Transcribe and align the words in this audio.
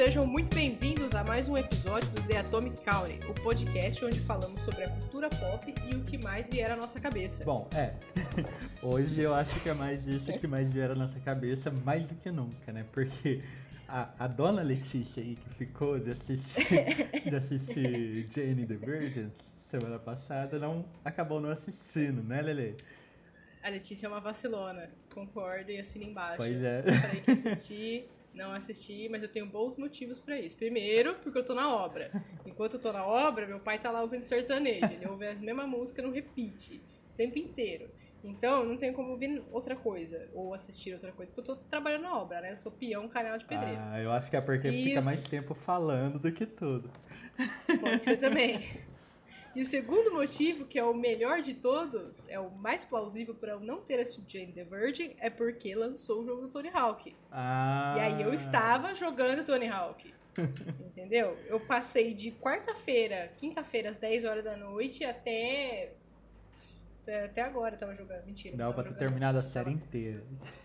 sejam 0.00 0.26
muito 0.26 0.54
bem-vindos 0.54 1.14
a 1.14 1.22
mais 1.22 1.46
um 1.46 1.54
episódio 1.54 2.08
do 2.10 2.22
The 2.22 2.38
Atomic 2.38 2.80
County, 2.82 3.20
o 3.28 3.34
podcast 3.42 4.02
onde 4.02 4.18
falamos 4.20 4.62
sobre 4.62 4.84
a 4.84 4.90
cultura 4.90 5.28
pop 5.28 5.74
e 5.86 5.94
o 5.94 6.02
que 6.02 6.16
mais 6.16 6.48
vier 6.48 6.70
à 6.70 6.76
nossa 6.76 6.98
cabeça. 6.98 7.44
Bom, 7.44 7.68
é. 7.74 7.92
Hoje 8.82 9.20
eu 9.20 9.34
acho 9.34 9.60
que 9.60 9.68
é 9.68 9.74
mais 9.74 10.06
isso 10.06 10.32
que 10.38 10.46
mais 10.46 10.72
vier 10.72 10.90
à 10.90 10.94
nossa 10.94 11.20
cabeça, 11.20 11.70
mais 11.70 12.06
do 12.06 12.14
que 12.14 12.30
nunca, 12.30 12.72
né? 12.72 12.86
Porque 12.90 13.42
a, 13.86 14.08
a 14.18 14.26
dona 14.26 14.62
Letícia 14.62 15.22
aí 15.22 15.36
que 15.36 15.50
ficou 15.50 15.98
de 15.98 16.12
assistir, 16.12 17.10
de 17.28 17.36
assistir 17.36 18.28
Jane 18.34 18.64
the 18.64 18.76
Virgin 18.76 19.30
semana 19.68 19.98
passada 19.98 20.58
não 20.58 20.86
acabou 21.04 21.38
não 21.38 21.50
assistindo, 21.50 22.22
né, 22.22 22.40
Lele? 22.40 22.76
A 23.62 23.68
Letícia 23.68 24.06
é 24.06 24.08
uma 24.08 24.20
vacilona, 24.20 24.88
concordo 25.12 25.70
e 25.70 25.78
assina 25.78 26.06
embaixo. 26.06 26.38
Pois 26.38 26.62
é. 26.62 26.82
Falei 26.82 27.20
que 27.20 27.30
assisti, 27.32 28.04
não 28.32 28.52
assisti, 28.52 29.08
mas 29.08 29.22
eu 29.22 29.28
tenho 29.28 29.46
bons 29.46 29.76
motivos 29.76 30.20
pra 30.20 30.38
isso. 30.38 30.56
Primeiro, 30.56 31.14
porque 31.16 31.38
eu 31.38 31.44
tô 31.44 31.54
na 31.54 31.74
obra. 31.74 32.10
Enquanto 32.46 32.74
eu 32.74 32.80
tô 32.80 32.92
na 32.92 33.04
obra, 33.04 33.46
meu 33.46 33.60
pai 33.60 33.78
tá 33.78 33.90
lá 33.90 34.02
ouvindo 34.02 34.22
sertanejo. 34.22 34.86
Ele 34.86 35.06
ouve 35.06 35.26
a 35.26 35.34
mesma 35.34 35.66
música 35.66 36.00
no 36.02 36.12
repeat, 36.12 36.80
o 37.12 37.16
tempo 37.16 37.38
inteiro. 37.38 37.90
Então, 38.22 38.64
não 38.64 38.76
tenho 38.76 38.92
como 38.92 39.10
ouvir 39.10 39.42
outra 39.50 39.74
coisa, 39.74 40.28
ou 40.34 40.52
assistir 40.52 40.92
outra 40.92 41.10
coisa, 41.10 41.32
porque 41.32 41.50
eu 41.50 41.56
tô 41.56 41.62
trabalhando 41.68 42.02
na 42.02 42.18
obra, 42.18 42.40
né? 42.40 42.52
Eu 42.52 42.56
sou 42.56 42.70
peão, 42.70 43.08
canal 43.08 43.38
de 43.38 43.46
pedreiro. 43.46 43.78
Ah, 43.80 43.98
eu 43.98 44.12
acho 44.12 44.28
que 44.28 44.36
é 44.36 44.40
porque 44.40 44.68
Isso. 44.68 44.88
fica 44.88 45.02
mais 45.02 45.22
tempo 45.24 45.54
falando 45.54 46.18
do 46.18 46.30
que 46.30 46.44
tudo. 46.44 46.90
Pode 47.80 48.02
ser 48.02 48.18
também. 48.18 48.60
E 49.54 49.62
o 49.62 49.64
segundo 49.64 50.12
motivo, 50.12 50.64
que 50.64 50.78
é 50.78 50.84
o 50.84 50.94
melhor 50.94 51.40
de 51.40 51.54
todos, 51.54 52.28
é 52.28 52.38
o 52.38 52.50
mais 52.50 52.84
plausível 52.84 53.34
para 53.34 53.52
eu 53.52 53.60
não 53.60 53.80
ter 53.80 53.98
assistido 53.98 54.30
Jane 54.30 54.52
the 54.52 54.64
Virgin, 54.64 55.14
é 55.18 55.28
porque 55.28 55.74
lançou 55.74 56.20
o 56.20 56.24
jogo 56.24 56.42
do 56.42 56.48
Tony 56.48 56.70
Hawk. 56.72 57.16
Ah. 57.32 57.94
E 57.96 58.00
aí 58.00 58.22
eu 58.22 58.32
estava 58.32 58.94
jogando 58.94 59.44
Tony 59.44 59.68
Hawk. 59.68 60.14
Entendeu? 60.86 61.36
Eu 61.46 61.58
passei 61.58 62.14
de 62.14 62.30
quarta-feira, 62.30 63.32
quinta-feira, 63.36 63.90
às 63.90 63.96
10 63.96 64.24
horas 64.24 64.44
da 64.44 64.56
noite, 64.56 65.04
até. 65.04 65.94
Até, 67.24 67.42
agora 67.42 67.74
eu 67.74 67.78
tava 67.78 67.94
jogando. 67.94 68.24
Mentira. 68.24 68.56
Dava 68.56 68.72
pra 68.72 68.82
ter 68.84 68.88
jogando. 68.90 69.00
terminado 69.00 69.38
a 69.38 69.42
série 69.42 69.72
inteira. 69.72 70.22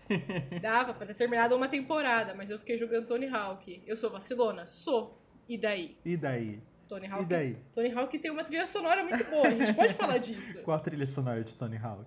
Dava 0.62 0.94
pra 0.94 1.06
ter 1.06 1.14
terminado 1.14 1.56
uma 1.56 1.66
temporada, 1.66 2.34
mas 2.34 2.50
eu 2.50 2.58
fiquei 2.58 2.78
jogando 2.78 3.06
Tony 3.06 3.26
Hawk. 3.26 3.82
Eu 3.84 3.96
sou 3.96 4.10
vacilona? 4.10 4.64
Sou. 4.66 5.20
E 5.48 5.58
daí? 5.58 5.96
E 6.04 6.16
daí? 6.16 6.60
Tony 6.88 7.06
Hawk. 7.06 7.22
E 7.22 7.26
daí? 7.26 7.56
Tony 7.72 7.92
Hawk 7.92 8.18
tem 8.18 8.30
uma 8.30 8.44
trilha 8.44 8.66
sonora 8.66 9.02
muito 9.04 9.24
boa, 9.24 9.48
a 9.48 9.50
gente 9.50 9.74
pode 9.74 9.92
falar 9.94 10.18
disso. 10.18 10.60
Qual 10.62 10.76
a 10.76 10.80
trilha 10.80 11.06
sonora 11.06 11.42
de 11.42 11.54
Tony 11.54 11.76
Hawk? 11.76 12.06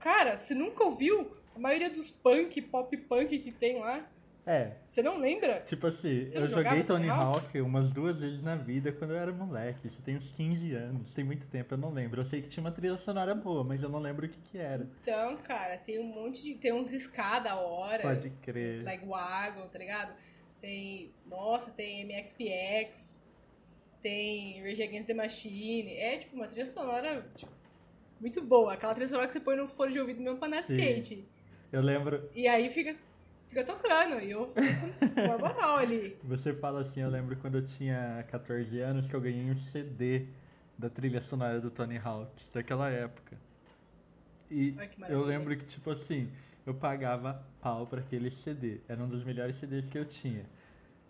Cara, 0.00 0.36
você 0.36 0.54
nunca 0.54 0.84
ouviu 0.84 1.30
a 1.54 1.58
maioria 1.58 1.90
dos 1.90 2.10
punk, 2.10 2.60
pop 2.62 2.96
punk 2.96 3.38
que 3.38 3.50
tem 3.52 3.78
lá? 3.80 4.04
É, 4.46 4.72
Você 4.84 5.02
não 5.02 5.16
lembra? 5.16 5.60
tipo 5.60 5.86
assim, 5.86 6.26
eu 6.34 6.46
joguei 6.46 6.82
Tony 6.84 7.08
Hawk? 7.08 7.38
Hawk 7.38 7.60
umas 7.62 7.90
duas 7.90 8.18
vezes 8.18 8.42
na 8.42 8.54
vida 8.54 8.92
quando 8.92 9.12
eu 9.12 9.16
era 9.16 9.32
moleque. 9.32 9.88
Isso 9.88 10.02
tem 10.02 10.18
uns 10.18 10.30
15 10.32 10.74
anos, 10.74 11.14
tem 11.14 11.24
muito 11.24 11.46
tempo, 11.46 11.72
eu 11.72 11.78
não 11.78 11.90
lembro. 11.90 12.20
Eu 12.20 12.26
sei 12.26 12.42
que 12.42 12.48
tinha 12.48 12.62
uma 12.62 12.70
trilha 12.70 12.98
sonora 12.98 13.34
boa, 13.34 13.64
mas 13.64 13.82
eu 13.82 13.88
não 13.88 13.98
lembro 14.00 14.26
o 14.26 14.28
que 14.28 14.38
que 14.42 14.58
era. 14.58 14.86
Então, 15.00 15.38
cara, 15.38 15.78
tem 15.78 15.98
um 15.98 16.04
monte 16.04 16.42
de. 16.42 16.54
Tem 16.56 16.74
uns 16.74 16.92
ska 16.92 17.38
da 17.38 17.56
hora. 17.56 18.02
Pode 18.02 18.28
crer. 18.42 18.72
Uns 18.72 18.82
Lagwagon, 18.84 19.66
tá 19.68 19.78
ligado? 19.78 20.12
Tem. 20.60 21.10
Nossa, 21.26 21.70
tem 21.70 22.04
MXPX. 22.04 23.23
Tem 24.04 24.62
Rage 24.62 24.82
Against 24.82 25.06
the 25.06 25.14
Machine. 25.14 25.94
É, 25.94 26.18
tipo, 26.18 26.36
uma 26.36 26.46
trilha 26.46 26.66
sonora. 26.66 27.26
tipo, 27.34 27.50
muito 28.20 28.42
boa. 28.42 28.74
Aquela 28.74 28.92
trilha 28.92 29.08
sonora 29.08 29.26
que 29.26 29.32
você 29.32 29.40
põe 29.40 29.56
no 29.56 29.66
fone 29.66 29.94
de 29.94 29.98
ouvido 29.98 30.20
mesmo 30.20 30.36
pra 30.38 30.46
andar 30.46 30.60
de 30.60 30.74
skate. 30.74 31.26
Eu 31.72 31.80
lembro, 31.80 32.28
E 32.34 32.46
aí 32.46 32.68
fica. 32.68 32.94
Fica 33.48 33.64
tocando. 33.64 34.20
E 34.20 34.30
eu 34.30 34.46
fico 34.48 35.14
com 35.14 35.20
uma 35.22 35.38
moral 35.38 35.78
ali. 35.78 36.18
você 36.22 36.52
fala 36.52 36.82
assim, 36.82 37.00
eu 37.00 37.08
lembro 37.08 37.34
quando 37.36 37.56
eu 37.56 37.66
tinha 37.66 38.22
14 38.30 38.78
anos 38.80 39.06
que 39.08 39.14
eu 39.14 39.20
ganhei 39.22 39.50
um 39.50 39.56
CD 39.56 40.26
da 40.76 40.90
trilha 40.90 41.22
sonora 41.22 41.58
do 41.58 41.70
Tony 41.70 41.96
Hawk, 41.96 42.30
daquela 42.52 42.90
época. 42.90 43.38
E 44.50 44.76
eu 45.08 45.24
lembro 45.24 45.56
que, 45.56 45.64
tipo 45.64 45.90
assim, 45.90 46.30
eu 46.66 46.74
pagava 46.74 47.42
pau 47.62 47.86
pra 47.86 48.00
aquele 48.00 48.30
CD. 48.30 48.80
Era 48.86 49.02
um 49.02 49.08
dos 49.08 49.24
melhores 49.24 49.56
CDs 49.56 49.88
que 49.88 49.96
eu 49.96 50.04
tinha. 50.04 50.44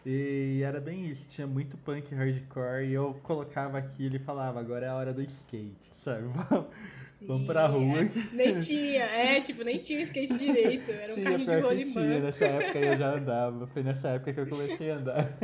E 0.07 0.61
era 0.63 0.81
bem 0.81 1.07
isso, 1.11 1.27
tinha 1.29 1.47
muito 1.47 1.79
punk 1.79 2.15
hardcore 2.15 2.85
e 2.87 2.93
eu 2.93 3.15
colocava 3.23 3.79
aquilo 3.79 4.17
e 4.17 4.19
falava, 4.19 4.61
agora 4.61 4.85
é 4.85 4.89
a 4.91 4.95
hora 4.95 5.15
do 5.15 5.23
skate, 5.23 5.91
sabe? 5.97 6.27
Vamos, 6.51 6.67
Sim, 6.99 7.27
vamos 7.27 7.47
pra 7.47 7.67
rua. 7.67 8.01
é. 8.01 8.11
Nem 8.33 8.59
tinha, 8.59 9.05
é, 9.05 9.41
tipo, 9.41 9.63
nem 9.63 9.79
tinha 9.79 10.01
skate 10.03 10.37
direito. 10.37 10.91
Era 10.91 11.13
um 11.13 11.15
Tinha, 11.15 11.31
carrinho 11.31 11.51
de 11.51 11.61
rolimã. 11.61 11.93
tinha, 11.93 12.21
nessa 12.21 12.45
época 12.45 12.79
eu 12.81 12.99
já 12.99 13.15
andava. 13.15 13.67
Foi 13.69 13.83
nessa 13.85 14.09
época 14.09 14.33
que 14.35 14.41
eu 14.41 14.47
comecei 14.49 14.91
a 14.91 14.97
andar. 14.97 15.39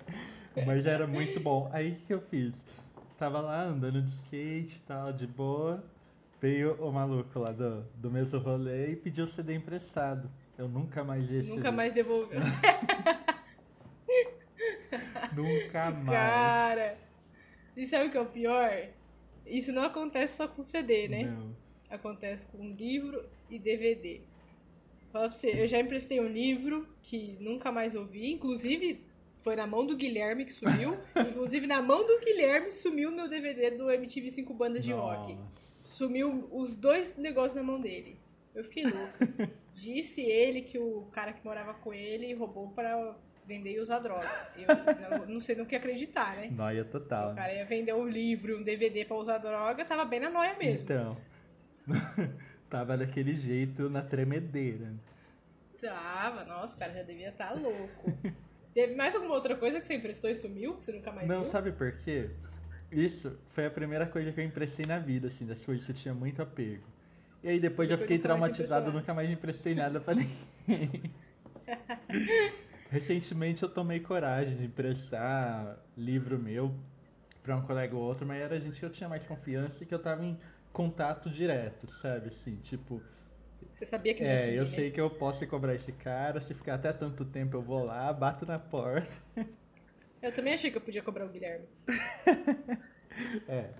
Mas 0.66 0.86
era 0.86 1.06
muito 1.06 1.40
bom. 1.40 1.68
Aí 1.72 1.92
o 1.92 1.96
que 2.06 2.12
eu 2.14 2.20
fiz? 2.20 2.52
Tava 3.18 3.40
lá 3.40 3.64
andando 3.64 4.02
de 4.02 4.10
skate 4.10 4.76
e 4.76 4.80
tal, 4.86 5.12
de 5.14 5.26
boa. 5.26 5.82
Veio 6.42 6.74
o 6.74 6.92
maluco 6.92 7.38
lá 7.38 7.52
do, 7.52 7.82
do 7.96 8.10
mesmo 8.10 8.38
rolê 8.38 8.92
e 8.92 8.96
pediu 8.96 9.24
o 9.24 9.28
CD 9.28 9.54
emprestado. 9.54 10.30
Eu 10.58 10.68
nunca 10.68 11.02
mais 11.02 11.26
vi 11.26 11.42
Nunca 11.44 11.72
mais 11.72 11.94
devolveu. 11.94 12.40
Nunca 15.34 15.90
mais. 15.92 16.18
Cara, 16.18 16.98
e 17.76 17.86
sabe 17.86 18.06
o 18.06 18.10
que 18.10 18.16
é 18.16 18.20
o 18.20 18.26
pior? 18.26 18.88
Isso 19.46 19.72
não 19.72 19.82
acontece 19.82 20.36
só 20.36 20.48
com 20.48 20.62
CD, 20.62 21.08
né? 21.08 21.24
Não. 21.24 21.54
Acontece 21.90 22.46
com 22.46 22.70
livro 22.70 23.24
e 23.50 23.58
DVD. 23.58 24.20
Fala 25.12 25.28
pra 25.28 25.36
você, 25.36 25.62
eu 25.62 25.66
já 25.66 25.78
emprestei 25.78 26.20
um 26.20 26.26
livro 26.26 26.88
que 27.02 27.36
nunca 27.38 27.70
mais 27.70 27.94
ouvi, 27.94 28.32
inclusive 28.32 29.00
foi 29.38 29.54
na 29.54 29.66
mão 29.66 29.86
do 29.86 29.94
Guilherme 29.94 30.44
que 30.44 30.52
sumiu, 30.52 30.98
inclusive 31.14 31.66
na 31.66 31.82
mão 31.82 32.04
do 32.04 32.18
Guilherme 32.18 32.72
sumiu 32.72 33.12
meu 33.12 33.28
DVD 33.28 33.70
do 33.70 33.90
MTV 33.90 34.30
5 34.30 34.54
Bandas 34.54 34.82
de 34.82 34.92
Rock. 34.92 35.34
Nossa. 35.34 35.48
Sumiu 35.82 36.48
os 36.50 36.74
dois 36.74 37.14
negócios 37.16 37.54
na 37.54 37.62
mão 37.62 37.78
dele. 37.78 38.18
Eu 38.54 38.64
fiquei 38.64 38.84
louca. 38.84 39.28
Disse 39.74 40.22
ele 40.22 40.62
que 40.62 40.78
o 40.78 41.02
cara 41.12 41.32
que 41.32 41.44
morava 41.44 41.74
com 41.74 41.92
ele 41.92 42.32
roubou 42.32 42.70
para 42.70 43.14
vender 43.46 43.72
e 43.72 43.80
usar 43.80 43.98
droga. 43.98 44.28
Eu 44.56 45.26
não 45.26 45.40
sei 45.40 45.56
no 45.56 45.66
que 45.66 45.76
acreditar, 45.76 46.36
né? 46.36 46.48
Noia 46.50 46.84
total. 46.84 47.32
O 47.32 47.34
cara 47.34 47.52
ia 47.52 47.64
vender 47.64 47.94
um 47.94 48.06
livro 48.08 48.52
e 48.52 48.54
um 48.54 48.62
DVD 48.62 49.04
pra 49.04 49.16
usar 49.16 49.38
droga, 49.38 49.84
tava 49.84 50.04
bem 50.04 50.20
na 50.20 50.30
noia 50.30 50.56
mesmo. 50.56 50.84
Então. 50.84 51.16
Tava 52.70 52.96
daquele 52.96 53.34
jeito 53.34 53.88
na 53.88 54.02
tremedeira. 54.02 54.92
Tava, 55.80 56.44
nossa, 56.44 56.74
o 56.74 56.78
cara 56.78 56.92
já 56.92 57.02
devia 57.02 57.28
estar 57.28 57.52
louco. 57.52 58.12
Teve 58.72 58.96
mais 58.96 59.14
alguma 59.14 59.34
outra 59.34 59.54
coisa 59.54 59.80
que 59.80 59.86
você 59.86 59.94
emprestou 59.94 60.28
e 60.28 60.34
sumiu? 60.34 60.74
que 60.74 60.82
Você 60.82 60.90
nunca 60.90 61.12
mais 61.12 61.28
Não, 61.28 61.42
viu? 61.42 61.50
sabe 61.52 61.70
por 61.70 61.92
quê? 61.98 62.30
Isso 62.90 63.38
foi 63.52 63.66
a 63.66 63.70
primeira 63.70 64.06
coisa 64.06 64.32
que 64.32 64.40
eu 64.40 64.44
emprestei 64.44 64.86
na 64.86 64.98
vida, 64.98 65.28
assim, 65.28 65.46
das 65.46 65.62
coisas 65.64 65.84
que 65.84 65.92
eu 65.92 65.96
tinha 65.96 66.14
muito 66.14 66.42
apego. 66.42 66.82
E 67.42 67.48
aí 67.48 67.60
depois 67.60 67.90
eu 67.90 67.96
Depois 67.96 68.10
fiquei 68.18 68.28
mais 68.28 68.40
você 68.56 68.64
traumatizado, 68.64 68.92
nunca 68.92 69.14
mais 69.14 69.30
emprestei 69.30 69.74
nada 69.74 70.00
pra 70.00 70.14
ninguém. 70.14 71.12
Recentemente 72.94 73.60
eu 73.64 73.68
tomei 73.68 73.98
coragem 73.98 74.56
de 74.56 74.64
emprestar 74.66 75.76
livro 75.96 76.38
meu 76.38 76.72
pra 77.42 77.56
um 77.56 77.62
colega 77.62 77.94
ou 77.96 78.00
outro, 78.02 78.24
mas 78.24 78.40
era 78.40 78.60
gente 78.60 78.78
que 78.78 78.84
eu 78.86 78.90
tinha 78.90 79.08
mais 79.08 79.26
confiança 79.26 79.82
e 79.82 79.86
que 79.86 79.92
eu 79.92 79.98
tava 79.98 80.24
em 80.24 80.38
contato 80.72 81.28
direto, 81.28 81.90
sabe? 82.00 82.28
Assim, 82.28 82.54
tipo, 82.62 83.02
Você 83.68 83.84
sabia 83.84 84.14
que 84.14 84.22
não 84.22 84.30
é, 84.30 84.36
sumir, 84.38 84.56
eu 84.58 84.64
né? 84.64 84.70
sei 84.70 84.90
que 84.92 85.00
eu 85.00 85.10
posso 85.10 85.44
cobrar 85.48 85.74
esse 85.74 85.90
cara, 85.90 86.40
se 86.40 86.54
ficar 86.54 86.74
até 86.74 86.92
tanto 86.92 87.24
tempo 87.24 87.56
eu 87.56 87.62
vou 87.62 87.84
lá, 87.84 88.12
bato 88.12 88.46
na 88.46 88.60
porta. 88.60 89.10
Eu 90.22 90.32
também 90.32 90.54
achei 90.54 90.70
que 90.70 90.76
eu 90.78 90.80
podia 90.80 91.02
cobrar 91.02 91.26
o 91.26 91.28
Guilherme. 91.28 91.66
É. 93.48 93.70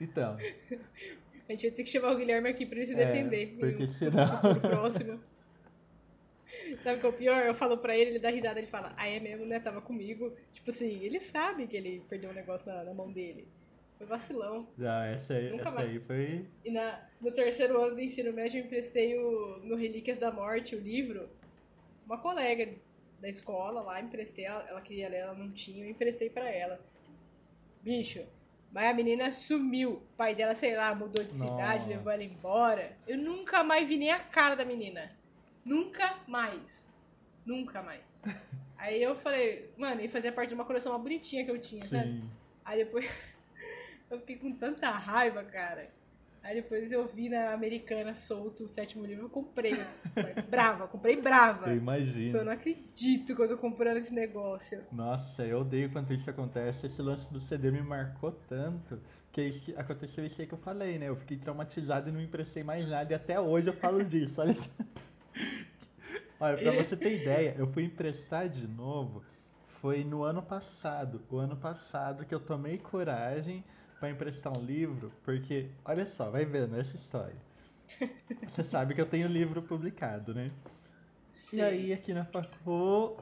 Então, 0.00 0.36
A 1.48 1.52
gente 1.52 1.62
vai 1.66 1.70
ter 1.70 1.82
que 1.82 1.90
chamar 1.90 2.12
o 2.12 2.16
Guilherme 2.16 2.48
aqui 2.48 2.66
pra 2.66 2.76
ele 2.78 2.86
se 2.86 2.92
É, 2.94 3.04
defender. 3.04 3.56
porque 3.58 3.86
senão- 3.92 4.26
futuro 4.36 4.60
próximo. 4.60 5.20
Sabe 6.78 6.98
o 6.98 7.00
que 7.00 7.06
é 7.06 7.08
o 7.08 7.12
pior? 7.12 7.44
Eu 7.44 7.54
falo 7.54 7.78
pra 7.78 7.96
ele, 7.96 8.10
ele 8.10 8.18
dá 8.18 8.30
risada, 8.30 8.58
ele 8.58 8.66
fala, 8.66 8.94
ah, 8.96 9.08
é 9.08 9.20
mesmo, 9.20 9.44
né? 9.46 9.60
Tava 9.60 9.80
comigo. 9.80 10.32
Tipo 10.52 10.70
assim, 10.70 11.02
ele 11.02 11.20
sabe 11.20 11.66
que 11.66 11.76
ele 11.76 12.02
perdeu 12.08 12.30
um 12.30 12.34
negócio 12.34 12.66
na, 12.66 12.84
na 12.84 12.94
mão 12.94 13.10
dele. 13.10 13.46
Foi 13.96 14.06
vacilão. 14.06 14.68
já 14.78 15.06
essa 15.06 15.34
aí, 15.34 15.50
Nunca 15.50 15.62
essa 15.62 15.70
mais. 15.72 15.90
aí 15.90 16.00
foi. 16.00 16.46
E 16.64 16.70
na, 16.70 17.00
no 17.20 17.32
terceiro 17.32 17.82
ano 17.82 17.96
do 17.96 18.00
ensino 18.00 18.32
médio 18.32 18.60
eu 18.60 18.64
emprestei 18.64 19.18
o, 19.18 19.58
no 19.64 19.74
Relíquias 19.76 20.18
da 20.18 20.30
Morte, 20.30 20.76
o 20.76 20.80
livro. 20.80 21.28
Uma 22.06 22.16
colega 22.18 22.74
da 23.20 23.28
escola 23.28 23.80
lá, 23.82 24.00
emprestei, 24.00 24.44
ela, 24.44 24.64
ela 24.68 24.80
queria 24.80 25.08
ler, 25.08 25.18
ela 25.18 25.34
não 25.34 25.50
tinha, 25.50 25.84
eu 25.84 25.90
emprestei 25.90 26.30
pra 26.30 26.48
ela. 26.48 26.80
Bicho, 27.82 28.24
mas 28.72 28.86
a 28.88 28.94
menina 28.94 29.32
sumiu. 29.32 29.94
O 29.94 30.16
pai 30.16 30.34
dela, 30.34 30.54
sei 30.54 30.76
lá, 30.76 30.94
mudou 30.94 31.24
de 31.24 31.32
cidade, 31.32 31.80
Nossa. 31.84 31.88
levou 31.88 32.12
ela 32.12 32.22
embora. 32.22 32.96
Eu 33.06 33.18
nunca 33.18 33.64
mais 33.64 33.88
vi 33.88 33.96
nem 33.96 34.10
a 34.12 34.20
cara 34.20 34.54
da 34.54 34.64
menina. 34.64 35.10
Nunca 35.68 36.16
mais. 36.26 36.90
Nunca 37.44 37.82
mais. 37.82 38.22
Aí 38.78 39.02
eu 39.02 39.14
falei, 39.14 39.70
mano, 39.76 40.00
e 40.00 40.08
fazia 40.08 40.32
parte 40.32 40.48
de 40.48 40.54
uma 40.54 40.64
coleção 40.64 40.92
mais 40.92 41.02
bonitinha 41.02 41.44
que 41.44 41.50
eu 41.50 41.58
tinha, 41.58 41.86
sabe? 41.86 42.12
Sim. 42.12 42.30
Aí 42.64 42.84
depois 42.84 43.04
eu 44.10 44.18
fiquei 44.20 44.36
com 44.36 44.52
tanta 44.52 44.88
raiva, 44.90 45.44
cara. 45.44 45.90
Aí 46.42 46.54
depois 46.54 46.90
eu 46.90 47.06
vi 47.06 47.28
na 47.28 47.52
Americana 47.52 48.14
solto 48.14 48.64
o 48.64 48.68
sétimo 48.68 49.04
livro, 49.04 49.24
eu 49.24 49.28
comprei. 49.28 49.74
brava, 50.48 50.88
comprei 50.88 51.20
brava. 51.20 51.68
Eu 51.68 51.76
imagino. 51.76 52.38
Eu 52.38 52.44
não 52.44 52.52
acredito 52.52 53.36
que 53.36 53.42
eu 53.42 53.48
tô 53.48 53.58
comprando 53.58 53.98
esse 53.98 54.14
negócio. 54.14 54.82
Nossa, 54.90 55.44
eu 55.44 55.60
odeio 55.60 55.90
quando 55.90 56.14
isso 56.14 56.30
acontece. 56.30 56.86
Esse 56.86 57.02
lance 57.02 57.30
do 57.30 57.40
CD 57.40 57.70
me 57.70 57.82
marcou 57.82 58.32
tanto 58.48 58.98
que 59.32 59.40
esse, 59.42 59.76
aconteceu 59.76 60.24
isso 60.24 60.40
aí 60.40 60.46
que 60.46 60.54
eu 60.54 60.58
falei, 60.58 60.98
né? 60.98 61.08
Eu 61.08 61.16
fiquei 61.16 61.36
traumatizado 61.36 62.08
e 62.08 62.12
não 62.12 62.22
emprestei 62.22 62.62
mais 62.62 62.88
nada. 62.88 63.12
E 63.12 63.16
até 63.16 63.38
hoje 63.38 63.68
eu 63.68 63.74
falo 63.74 64.02
disso. 64.02 64.40
Olha 64.40 64.54
só. 64.54 64.70
Olha, 66.40 66.56
pra 66.56 66.72
você 66.72 66.96
ter 66.96 67.14
ideia, 67.22 67.54
eu 67.58 67.66
fui 67.66 67.84
emprestar 67.84 68.48
de 68.48 68.66
novo. 68.66 69.22
Foi 69.80 70.04
no 70.04 70.22
ano 70.22 70.42
passado. 70.42 71.20
O 71.30 71.38
ano 71.38 71.56
passado 71.56 72.24
que 72.24 72.34
eu 72.34 72.40
tomei 72.40 72.78
coragem 72.78 73.64
para 73.98 74.10
emprestar 74.10 74.56
um 74.56 74.64
livro, 74.64 75.12
porque, 75.24 75.70
olha 75.84 76.06
só, 76.06 76.30
vai 76.30 76.44
vendo 76.44 76.78
essa 76.78 76.94
história. 76.96 77.36
Você 78.48 78.62
sabe 78.62 78.94
que 78.94 79.00
eu 79.00 79.06
tenho 79.06 79.28
livro 79.28 79.62
publicado, 79.62 80.34
né? 80.34 80.50
Sim. 81.32 81.58
E 81.58 81.62
aí 81.62 81.92
aqui 81.92 82.12
na 82.12 82.24
facul, 82.24 83.16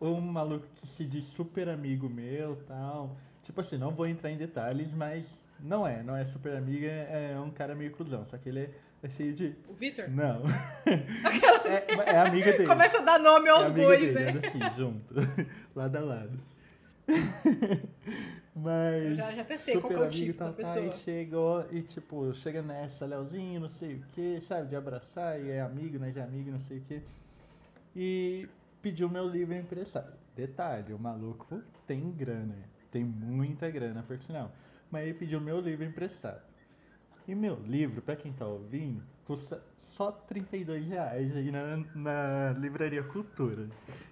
um 0.00 0.20
maluco 0.20 0.66
que 0.76 0.86
se 0.86 1.04
diz 1.04 1.24
super 1.24 1.68
amigo 1.68 2.08
meu 2.08 2.56
tal. 2.66 3.16
Tipo 3.42 3.60
assim, 3.60 3.78
não 3.78 3.90
vou 3.92 4.06
entrar 4.06 4.30
em 4.30 4.36
detalhes, 4.36 4.92
mas 4.92 5.24
não 5.60 5.86
é, 5.86 6.02
não 6.02 6.16
é 6.16 6.24
super 6.24 6.56
amigo, 6.56 6.84
é, 6.84 7.32
é 7.32 7.40
um 7.40 7.50
cara 7.50 7.74
meio 7.74 7.92
cuzão, 7.92 8.24
só 8.26 8.36
que 8.36 8.48
ele 8.48 8.60
é, 8.60 8.70
é 9.02 9.08
cheio 9.08 9.34
de. 9.34 9.54
O 9.68 9.74
Vitor? 9.74 10.08
Não. 10.08 10.42
Aquela... 11.24 11.62
É, 11.72 12.10
é 12.12 12.18
amiga 12.18 12.52
dele. 12.52 12.66
Começa 12.66 12.98
a 12.98 13.02
dar 13.02 13.18
nome 13.18 13.48
aos 13.48 13.66
é 13.66 13.70
bois, 13.70 14.14
né? 14.14 14.28
assim, 14.28 14.76
junto. 14.76 15.14
lado 15.74 15.96
a 15.96 16.00
lado. 16.00 16.38
Mas. 18.54 19.04
Eu 19.04 19.14
já, 19.14 19.32
já 19.32 19.42
até 19.42 19.58
sei 19.58 19.80
qual 19.80 19.92
é 19.92 19.96
o 19.96 20.02
amigo 20.04 20.14
tipo 20.14 20.38
tá, 20.38 20.44
da 20.44 20.50
tá, 20.50 20.56
pessoa. 20.56 20.86
e 20.86 20.92
chegou 20.98 21.66
e 21.72 21.82
tipo, 21.82 22.32
chega 22.34 22.62
nessa, 22.62 23.06
Leozinho, 23.06 23.60
não 23.60 23.70
sei 23.70 23.94
o 23.94 24.02
que, 24.12 24.40
sabe, 24.42 24.68
de 24.68 24.76
abraçar, 24.76 25.40
e 25.40 25.50
é 25.50 25.60
amigo, 25.60 25.98
né, 25.98 26.10
de 26.10 26.20
amigo, 26.20 26.50
não 26.50 26.60
sei 26.60 26.78
o 26.78 26.82
que. 26.82 27.02
E 27.96 28.48
pediu 28.80 29.08
meu 29.08 29.28
livro 29.28 29.54
emprestado. 29.54 30.12
Detalhe, 30.36 30.92
o 30.92 30.98
maluco 30.98 31.62
tem 31.86 32.10
grana, 32.12 32.56
tem 32.90 33.04
muita 33.04 33.70
grana, 33.70 34.02
por 34.02 34.18
sinal. 34.18 34.52
Mas 34.90 35.04
ele 35.04 35.14
pediu 35.14 35.40
meu 35.40 35.60
livro 35.60 35.84
emprestado. 35.84 36.42
E 37.26 37.34
meu 37.34 37.54
livro, 37.66 38.02
pra 38.02 38.16
quem 38.16 38.32
tá 38.32 38.46
ouvindo, 38.46 39.02
custa 39.24 39.62
só 39.82 40.10
32 40.10 40.86
reais 40.86 41.36
aí 41.36 41.50
na, 41.50 41.76
na 41.94 42.52
Livraria 42.58 43.02
Cultura. 43.02 43.68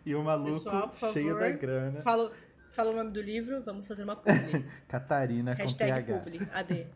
E 0.07 0.15
o 0.15 0.23
maluco 0.23 0.53
Pessoal, 0.55 0.95
cheio 1.13 1.29
favor, 1.35 1.41
da 1.41 1.51
grana, 1.51 2.01
Fala, 2.03 2.33
fala 2.69 2.91
o 2.91 2.97
nome 2.97 3.11
do 3.11 3.21
livro, 3.21 3.61
vamos 3.63 3.87
fazer 3.89 4.05
uma 4.05 4.17
publi. 4.17 4.65
Catarina 4.89 5.57
com 5.57 5.63
Hashtag 5.63 6.05
PH. 6.05 6.19
publi, 6.19 6.49
AD. 6.53 6.87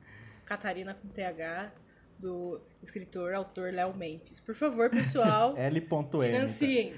Catarina 0.44 0.94
com 0.94 1.08
TH, 1.08 1.72
do 2.18 2.60
escritor, 2.82 3.34
autor 3.34 3.72
Léo 3.72 3.94
Memphis. 3.96 4.38
Por 4.38 4.54
favor, 4.54 4.90
pessoal, 4.90 5.54
L.M. 5.58 5.86
financiem. 6.30 6.94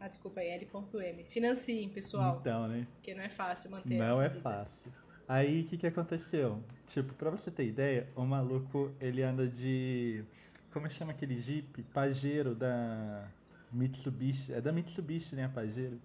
Ah, 0.00 0.08
desculpa 0.08 0.40
aí, 0.40 0.48
L.M. 0.48 1.24
Financiem, 1.24 1.88
pessoal, 1.88 2.38
Então, 2.40 2.66
né? 2.68 2.86
porque 2.94 3.14
não 3.14 3.22
é 3.22 3.28
fácil 3.28 3.70
manter 3.70 3.96
Não 3.98 4.22
é 4.22 4.28
vida. 4.28 4.40
fácil. 4.40 4.92
Aí, 5.28 5.60
o 5.60 5.64
que 5.64 5.76
que 5.76 5.86
aconteceu? 5.86 6.62
Tipo, 6.86 7.12
pra 7.12 7.28
você 7.28 7.50
ter 7.50 7.66
ideia, 7.66 8.08
o 8.16 8.24
maluco, 8.24 8.90
ele 8.98 9.22
anda 9.22 9.46
de... 9.46 10.24
Como 10.72 10.88
chama 10.88 11.12
aquele 11.12 11.38
Jeep? 11.38 11.82
Pajero 11.92 12.54
da 12.54 13.28
Mitsubishi. 13.70 14.54
É 14.54 14.60
da 14.60 14.72
Mitsubishi, 14.72 15.36
né, 15.36 15.44
a 15.44 15.48
Pajero? 15.50 16.00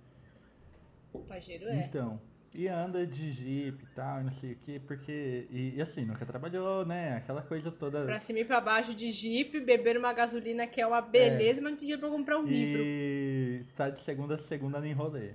Pajero 1.28 1.70
é. 1.70 1.86
Então, 1.86 2.20
e 2.54 2.68
anda 2.68 3.08
de 3.08 3.32
Jeep 3.32 3.82
e 3.82 3.96
tal, 3.96 4.20
e 4.20 4.24
não 4.26 4.32
sei 4.34 4.52
o 4.52 4.56
que, 4.58 4.80
porque... 4.80 5.48
E, 5.50 5.76
e 5.76 5.82
assim, 5.82 6.04
nunca 6.04 6.26
trabalhou, 6.26 6.86
né? 6.86 7.16
Aquela 7.16 7.42
coisa 7.42 7.72
toda... 7.72 8.04
Pra 8.04 8.20
cima 8.20 8.40
e 8.40 8.46
pra 8.46 8.60
baixo 8.60 8.94
de 8.94 9.10
Jeep, 9.10 9.58
beber 9.62 9.98
uma 9.98 10.12
gasolina 10.12 10.68
que 10.68 10.82
é 10.82 10.86
uma 10.86 11.02
beleza, 11.02 11.62
mas 11.62 11.72
não 11.72 11.78
tem 11.78 11.88
dinheiro 11.88 12.02
pra 12.02 12.10
comprar 12.10 12.40
um 12.40 12.46
livro. 12.46 12.82
E 12.84 13.66
tá 13.76 13.90
de 13.90 14.00
segunda 14.02 14.36
a 14.36 14.40
segunda 14.40 14.82
no 14.82 14.86
enrolê. 14.86 15.32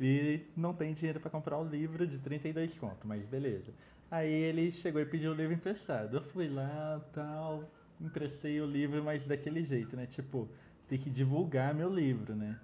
E 0.00 0.40
não 0.56 0.72
tem 0.72 0.94
dinheiro 0.94 1.20
pra 1.20 1.30
comprar 1.30 1.58
o 1.58 1.64
livro 1.64 2.06
de 2.06 2.18
32 2.18 2.78
conto, 2.78 3.06
mas 3.06 3.26
beleza. 3.26 3.70
Aí 4.10 4.32
ele 4.32 4.72
chegou 4.72 5.00
e 5.00 5.04
pediu 5.04 5.32
o 5.32 5.34
livro 5.34 5.52
emprestado. 5.52 6.16
Eu 6.16 6.22
fui 6.22 6.48
lá, 6.48 7.00
tal, 7.12 7.70
emprestei 8.00 8.60
o 8.62 8.66
livro, 8.66 9.04
mas 9.04 9.26
daquele 9.26 9.62
jeito, 9.62 9.94
né? 9.94 10.06
Tipo, 10.06 10.48
tem 10.88 10.98
que 10.98 11.10
divulgar 11.10 11.74
meu 11.74 11.92
livro, 11.92 12.34
né? 12.34 12.58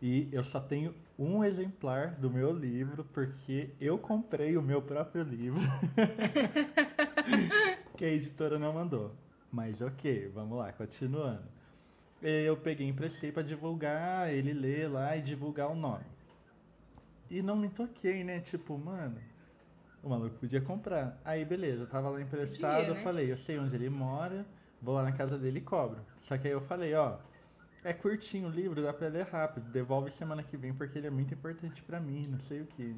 E 0.00 0.28
eu 0.32 0.42
só 0.42 0.60
tenho 0.60 0.94
um 1.18 1.44
exemplar 1.44 2.12
do 2.12 2.30
meu 2.30 2.52
livro 2.52 3.04
porque 3.12 3.68
eu 3.80 3.98
comprei 3.98 4.56
o 4.56 4.62
meu 4.62 4.80
próprio 4.80 5.24
livro. 5.24 5.60
que 7.96 8.04
a 8.04 8.08
editora 8.08 8.58
não 8.58 8.72
mandou. 8.72 9.12
Mas 9.52 9.82
ok, 9.82 10.30
vamos 10.32 10.56
lá, 10.56 10.72
continuando. 10.72 11.42
Eu 12.22 12.56
peguei 12.56 12.88
emprestei 12.88 13.30
pra 13.30 13.42
divulgar, 13.42 14.32
ele 14.32 14.52
ler 14.52 14.88
lá 14.88 15.16
e 15.16 15.22
divulgar 15.22 15.70
o 15.70 15.74
nome. 15.74 16.17
E 17.30 17.42
não 17.42 17.56
me 17.56 17.68
toquei, 17.68 18.24
né? 18.24 18.40
Tipo, 18.40 18.76
mano, 18.78 19.22
o 20.02 20.08
maluco 20.10 20.38
podia 20.38 20.60
comprar. 20.60 21.20
Aí 21.24 21.44
beleza, 21.44 21.82
eu 21.84 21.88
tava 21.88 22.08
lá 22.10 22.20
emprestado, 22.20 22.80
Podia, 22.80 22.88
eu 22.90 22.94
né? 22.94 23.02
falei, 23.02 23.30
eu 23.32 23.36
sei 23.36 23.58
onde 23.58 23.74
ele 23.76 23.90
mora, 23.90 24.46
vou 24.80 24.94
lá 24.94 25.02
na 25.02 25.12
casa 25.12 25.38
dele 25.38 25.58
e 25.58 25.62
cobro. 25.62 26.04
Só 26.20 26.36
que 26.38 26.48
aí 26.48 26.54
eu 26.54 26.60
falei, 26.62 26.94
ó, 26.94 27.18
é 27.84 27.92
curtinho 27.92 28.48
o 28.48 28.50
livro, 28.50 28.82
dá 28.82 28.92
pra 28.92 29.08
ler 29.08 29.26
rápido, 29.26 29.70
devolve 29.70 30.10
semana 30.10 30.42
que 30.42 30.56
vem 30.56 30.74
porque 30.74 30.98
ele 30.98 31.06
é 31.08 31.10
muito 31.10 31.34
importante 31.34 31.82
pra 31.82 32.00
mim, 32.00 32.26
não 32.28 32.40
sei 32.40 32.62
o 32.62 32.66
que. 32.66 32.96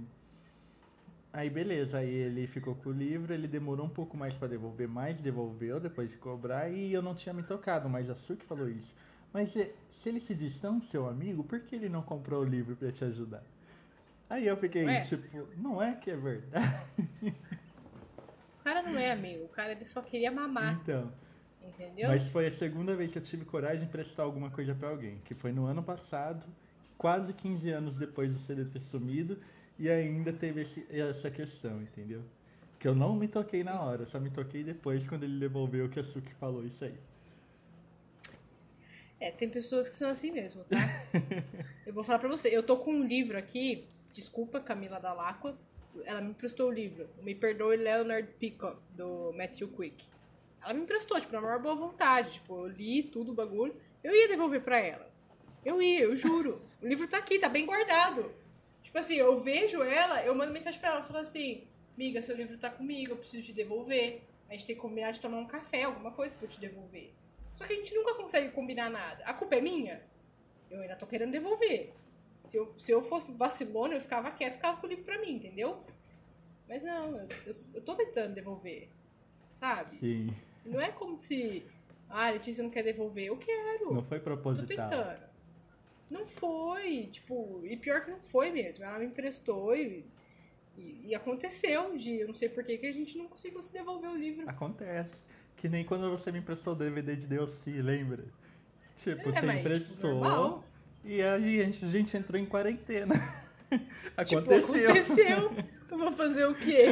Aí 1.33 1.49
beleza, 1.51 1.99
aí 1.99 2.09
ele 2.13 2.47
ficou 2.47 2.75
com 2.75 2.89
o 2.91 2.93
livro, 2.93 3.33
ele 3.33 3.47
demorou 3.49 3.87
um 3.87 3.91
pouco 3.91 4.17
mais 4.17 4.37
pra 4.37 4.49
devolver, 4.49 4.89
mas 4.89 5.21
devolveu 5.21 5.79
depois 5.81 6.11
de 6.11 6.17
cobrar 6.17 6.69
e 6.71 6.93
eu 6.93 7.03
não 7.03 7.15
tinha 7.15 7.33
me 7.33 7.43
tocado, 7.43 7.89
mas 7.89 8.11
a 8.11 8.15
Suki 8.15 8.45
falou 8.45 8.69
isso. 8.69 8.95
Mas 9.33 9.55
eh, 9.57 9.73
se 9.89 10.09
ele 10.09 10.19
se 10.21 10.35
diz 10.35 10.59
tão 10.61 10.81
seu 10.81 11.09
amigo, 11.09 11.45
por 11.45 11.61
que 11.61 11.77
ele 11.77 11.89
não 11.89 12.03
comprou 12.03 12.43
o 12.43 12.45
livro 12.49 12.77
pra 12.77 12.91
te 12.93 13.05
ajudar? 13.05 13.45
Aí 14.31 14.47
eu 14.47 14.57
fiquei 14.57 14.85
Ué? 14.87 15.01
tipo, 15.03 15.27
não 15.59 15.83
é 15.83 15.95
que 15.97 16.11
é 16.11 16.17
verdade. 16.17 16.87
O 18.61 18.63
cara 18.63 18.81
não 18.83 18.97
é 18.99 19.11
amigo, 19.11 19.45
o 19.45 19.49
cara 19.49 19.73
ele 19.73 19.85
só 19.85 20.01
queria 20.01 20.31
mamar, 20.31 20.79
Então, 20.83 21.13
entendeu? 21.67 22.09
mas 22.09 22.29
foi 22.29 22.47
a 22.47 22.51
segunda 22.51 22.95
vez 22.95 23.11
que 23.11 23.19
eu 23.19 23.23
tive 23.23 23.45
coragem 23.45 23.81
de 23.81 23.85
emprestar 23.87 24.25
alguma 24.25 24.49
coisa 24.51 24.75
pra 24.75 24.89
alguém, 24.91 25.19
que 25.25 25.35
foi 25.35 25.51
no 25.51 25.65
ano 25.67 25.83
passado, 25.83 26.47
quase 26.97 27.33
15 27.33 27.69
anos 27.71 27.97
depois 27.97 28.33
do 28.33 28.39
CD 28.39 28.65
ter 28.67 28.81
sumido, 28.81 29.37
e 29.79 29.89
ainda 29.91 30.33
teve 30.33 30.61
esse- 30.61 30.87
essa 30.91 31.31
questão, 31.31 31.83
entendeu? 31.83 32.23
Que 32.79 32.87
eu 32.87 32.95
não 32.95 33.17
me 33.17 33.27
toquei 33.27 33.65
na 33.65 33.81
hora, 33.83 34.07
só 34.07 34.21
me 34.21 34.31
toquei 34.31 34.63
depois 34.63 35.09
quando 35.09 35.25
ele 35.25 35.41
devolveu 35.41 35.89
que 35.89 35.99
a 35.99 36.05
Suki 36.05 36.33
falou 36.35 36.65
isso 36.65 36.85
aí. 36.85 36.95
É, 39.19 39.31
tem 39.31 39.49
pessoas 39.51 39.89
que 39.89 39.97
são 39.97 40.09
assim 40.09 40.31
mesmo, 40.31 40.65
tá? 40.65 40.77
eu 41.87 41.93
vou 41.93 42.05
falar 42.05 42.19
pra 42.19 42.29
você, 42.29 42.49
eu 42.55 42.63
tô 42.63 42.77
com 42.79 42.93
um 42.93 43.05
livro 43.07 43.37
aqui, 43.37 43.87
desculpa, 44.13 44.61
Camila 44.61 44.99
Dalacqua, 44.99 45.57
ela 46.05 46.21
me 46.21 46.31
emprestou 46.31 46.69
o 46.69 46.73
livro, 46.73 47.09
Me 47.23 47.35
Perdoe 47.35 47.77
Leonard 47.77 48.29
Peacock, 48.39 48.81
do 48.91 49.33
Matthew 49.33 49.69
Quick. 49.69 50.05
Ela 50.63 50.75
me 50.75 50.83
emprestou, 50.83 51.19
tipo, 51.19 51.33
na 51.33 51.41
maior 51.41 51.61
boa 51.61 51.75
vontade, 51.75 52.35
tipo, 52.35 52.55
eu 52.55 52.69
li 52.69 53.03
tudo 53.03 53.33
o 53.33 53.35
bagulho, 53.35 53.75
eu 54.03 54.15
ia 54.15 54.29
devolver 54.29 54.63
pra 54.63 54.79
ela. 54.79 55.11
Eu 55.65 55.81
ia, 55.81 56.01
eu 56.01 56.17
juro. 56.17 56.63
O 56.81 56.87
livro 56.87 57.07
tá 57.09 57.19
aqui, 57.19 57.39
tá 57.39 57.49
bem 57.49 57.67
guardado. 57.67 58.33
Tipo 58.83 58.99
assim, 58.99 59.17
eu 59.17 59.41
vejo 59.41 59.83
ela, 59.83 60.25
eu 60.25 60.35
mando 60.35 60.53
mensagem 60.53 60.81
pra 60.81 60.91
ela, 60.91 61.03
falo 61.03 61.19
assim, 61.19 61.67
amiga, 61.95 62.23
seu 62.23 62.37
livro 62.37 62.57
tá 62.59 62.71
comigo, 62.71 63.13
eu 63.13 63.17
preciso 63.17 63.47
te 63.47 63.53
devolver. 63.53 64.23
A 64.49 64.53
gente 64.53 64.67
tem 64.67 64.75
que 64.75 64.81
combinar 64.81 65.13
de 65.13 65.21
tomar 65.21 65.39
um 65.39 65.47
café, 65.47 65.85
alguma 65.85 66.11
coisa 66.11 66.35
pra 66.35 66.45
eu 66.45 66.49
te 66.49 66.59
devolver. 66.59 67.13
Só 67.53 67.67
que 67.67 67.73
a 67.73 67.77
gente 67.77 67.95
nunca 67.95 68.15
consegue 68.15 68.51
combinar 68.51 68.91
nada. 68.91 69.23
A 69.25 69.35
culpa 69.35 69.57
é 69.57 69.61
minha? 69.61 70.03
Eu 70.71 70.81
ainda 70.81 70.97
tô 70.97 71.07
querendo 71.07 71.33
devolver. 71.33 71.93
Se 72.43 72.57
eu, 72.57 72.69
se 72.79 72.91
eu 72.91 73.03
fosse 73.03 73.33
vacilona, 73.33 73.95
eu 73.95 74.01
ficava 74.01 74.31
quieta, 74.31 74.57
ficava 74.57 74.81
com 74.81 74.87
o 74.87 74.91
livro 74.91 75.05
pra 75.05 75.21
mim, 75.21 75.33
entendeu? 75.33 75.83
Mas 76.69 76.83
não, 76.83 77.17
eu, 77.47 77.57
eu, 77.75 77.83
tô 77.83 77.95
tentando 77.95 78.35
devolver. 78.35 78.89
Sabe? 79.53 79.97
Sim, 79.97 80.35
Não 80.65 80.81
é 80.81 80.91
como 80.91 81.19
se. 81.19 81.65
Ah, 82.09 82.31
Letícia 82.31 82.63
não 82.63 82.71
quer 82.71 82.83
devolver. 82.83 83.27
Eu 83.27 83.37
quero. 83.37 83.93
não 83.93 84.05
foi 84.05 84.19
Tô 84.19 84.25
proposital. 84.25 84.89
tentando. 84.89 85.31
Não 86.11 86.27
foi, 86.27 87.07
tipo, 87.07 87.61
e 87.65 87.77
pior 87.77 88.05
que 88.05 88.11
não 88.11 88.21
foi 88.21 88.51
mesmo. 88.51 88.85
Ela 88.85 88.99
me 88.99 89.07
emprestou 89.07 89.77
e, 89.77 90.05
e, 90.77 91.09
e 91.09 91.15
aconteceu 91.15 91.95
de, 91.97 92.21
eu 92.21 92.27
não 92.27 92.35
sei 92.35 92.49
por 92.49 92.65
que 92.65 92.85
a 92.85 92.93
gente 92.93 93.17
não 93.17 93.29
conseguiu 93.29 93.63
se 93.63 93.73
devolver 93.73 94.11
o 94.11 94.17
livro. 94.17 94.49
Acontece. 94.49 95.17
Que 95.57 95.69
nem 95.69 95.85
quando 95.85 96.11
você 96.11 96.33
me 96.33 96.39
emprestou 96.39 96.73
o 96.73 96.77
DVD 96.77 97.15
de 97.15 97.27
DLC, 97.27 97.71
lembra? 97.83 98.25
Tipo, 98.97 99.29
É, 99.29 99.33
você 99.33 99.47
mas, 99.47 99.61
emprestou 99.61 100.11
normal. 100.15 100.65
E 101.05 101.21
aí 101.23 101.61
a 101.61 101.65
gente, 101.65 101.85
a 101.85 101.89
gente 101.89 102.17
entrou 102.17 102.41
em 102.41 102.47
quarentena. 102.47 103.15
Tipo, 104.27 104.41
Aconteceu. 104.41 104.91
aconteceu. 104.91 105.53
Eu 105.93 105.97
vou 105.99 106.13
fazer 106.15 106.45
o 106.45 106.55
quê? 106.57 106.87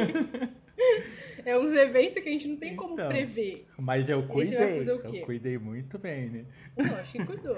É 1.45 1.57
uns 1.59 1.73
eventos 1.73 2.23
que 2.23 2.29
a 2.29 2.31
gente 2.31 2.47
não 2.47 2.55
tem 2.55 2.73
como 2.75 2.93
Então. 2.93 3.09
prever. 3.09 3.67
Mas 3.77 4.07
eu 4.07 4.23
cuidei. 4.25 4.79
Eu 4.87 5.25
cuidei 5.25 5.57
muito 5.57 5.99
bem, 5.99 6.29
né? 6.29 6.45
Eu 6.77 6.95
acho 6.95 7.11
que 7.11 7.25
cuidou. 7.25 7.57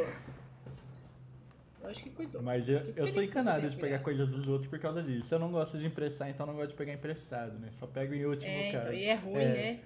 Eu 1.84 1.90
acho 1.90 2.04
que 2.04 2.10
cuidou. 2.10 2.42
Mas 2.42 2.68
eu, 2.68 2.80
eu 2.96 3.08
sou 3.08 3.22
encanado 3.22 3.70
de 3.70 3.78
pegar 3.78 4.00
coisas 4.00 4.28
dos 4.28 4.48
outros 4.48 4.70
por 4.70 4.80
causa 4.80 5.02
disso. 5.04 5.34
Eu 5.34 5.40
não 5.40 5.52
gosto 5.52 5.78
de 5.78 5.86
emprestar, 5.86 6.30
então 6.30 6.46
eu 6.46 6.52
não 6.54 6.56
gosto 6.58 6.72
de 6.72 6.78
pegar 6.78 6.94
emprestado, 6.94 7.58
né? 7.60 7.70
Só 7.80 7.86
pego 7.88 8.14
em 8.16 8.26
último 8.26 8.52
É, 8.52 8.72
caso. 8.72 8.88
então, 8.88 8.94
e 8.94 9.06
é 9.06 9.14
ruim, 9.16 9.44
É. 9.44 9.48
né? 9.50 9.80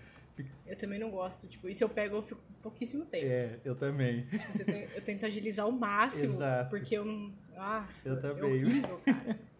Eu 0.65 0.75
também 0.77 0.99
não 0.99 1.09
gosto, 1.11 1.47
tipo, 1.47 1.69
e 1.69 1.75
se 1.75 1.83
eu 1.83 1.87
pego, 1.89 2.15
eu 2.17 2.21
fico 2.21 2.41
pouquíssimo 2.61 3.05
tempo. 3.05 3.25
É, 3.25 3.59
eu 3.63 3.75
também. 3.75 4.25
Tipo, 4.27 4.65
tem- 4.65 4.83
eu 4.95 5.01
tento 5.01 5.25
agilizar 5.25 5.65
ao 5.65 5.71
máximo, 5.71 6.33
Exato. 6.33 6.69
porque 6.69 6.97
eu 6.97 7.05
não. 7.05 7.33
Nossa, 7.55 8.09
Eu 8.09 8.17
é 8.17 8.19
também. 8.21 8.43
horrível, 8.43 8.99
cara. 9.05 9.39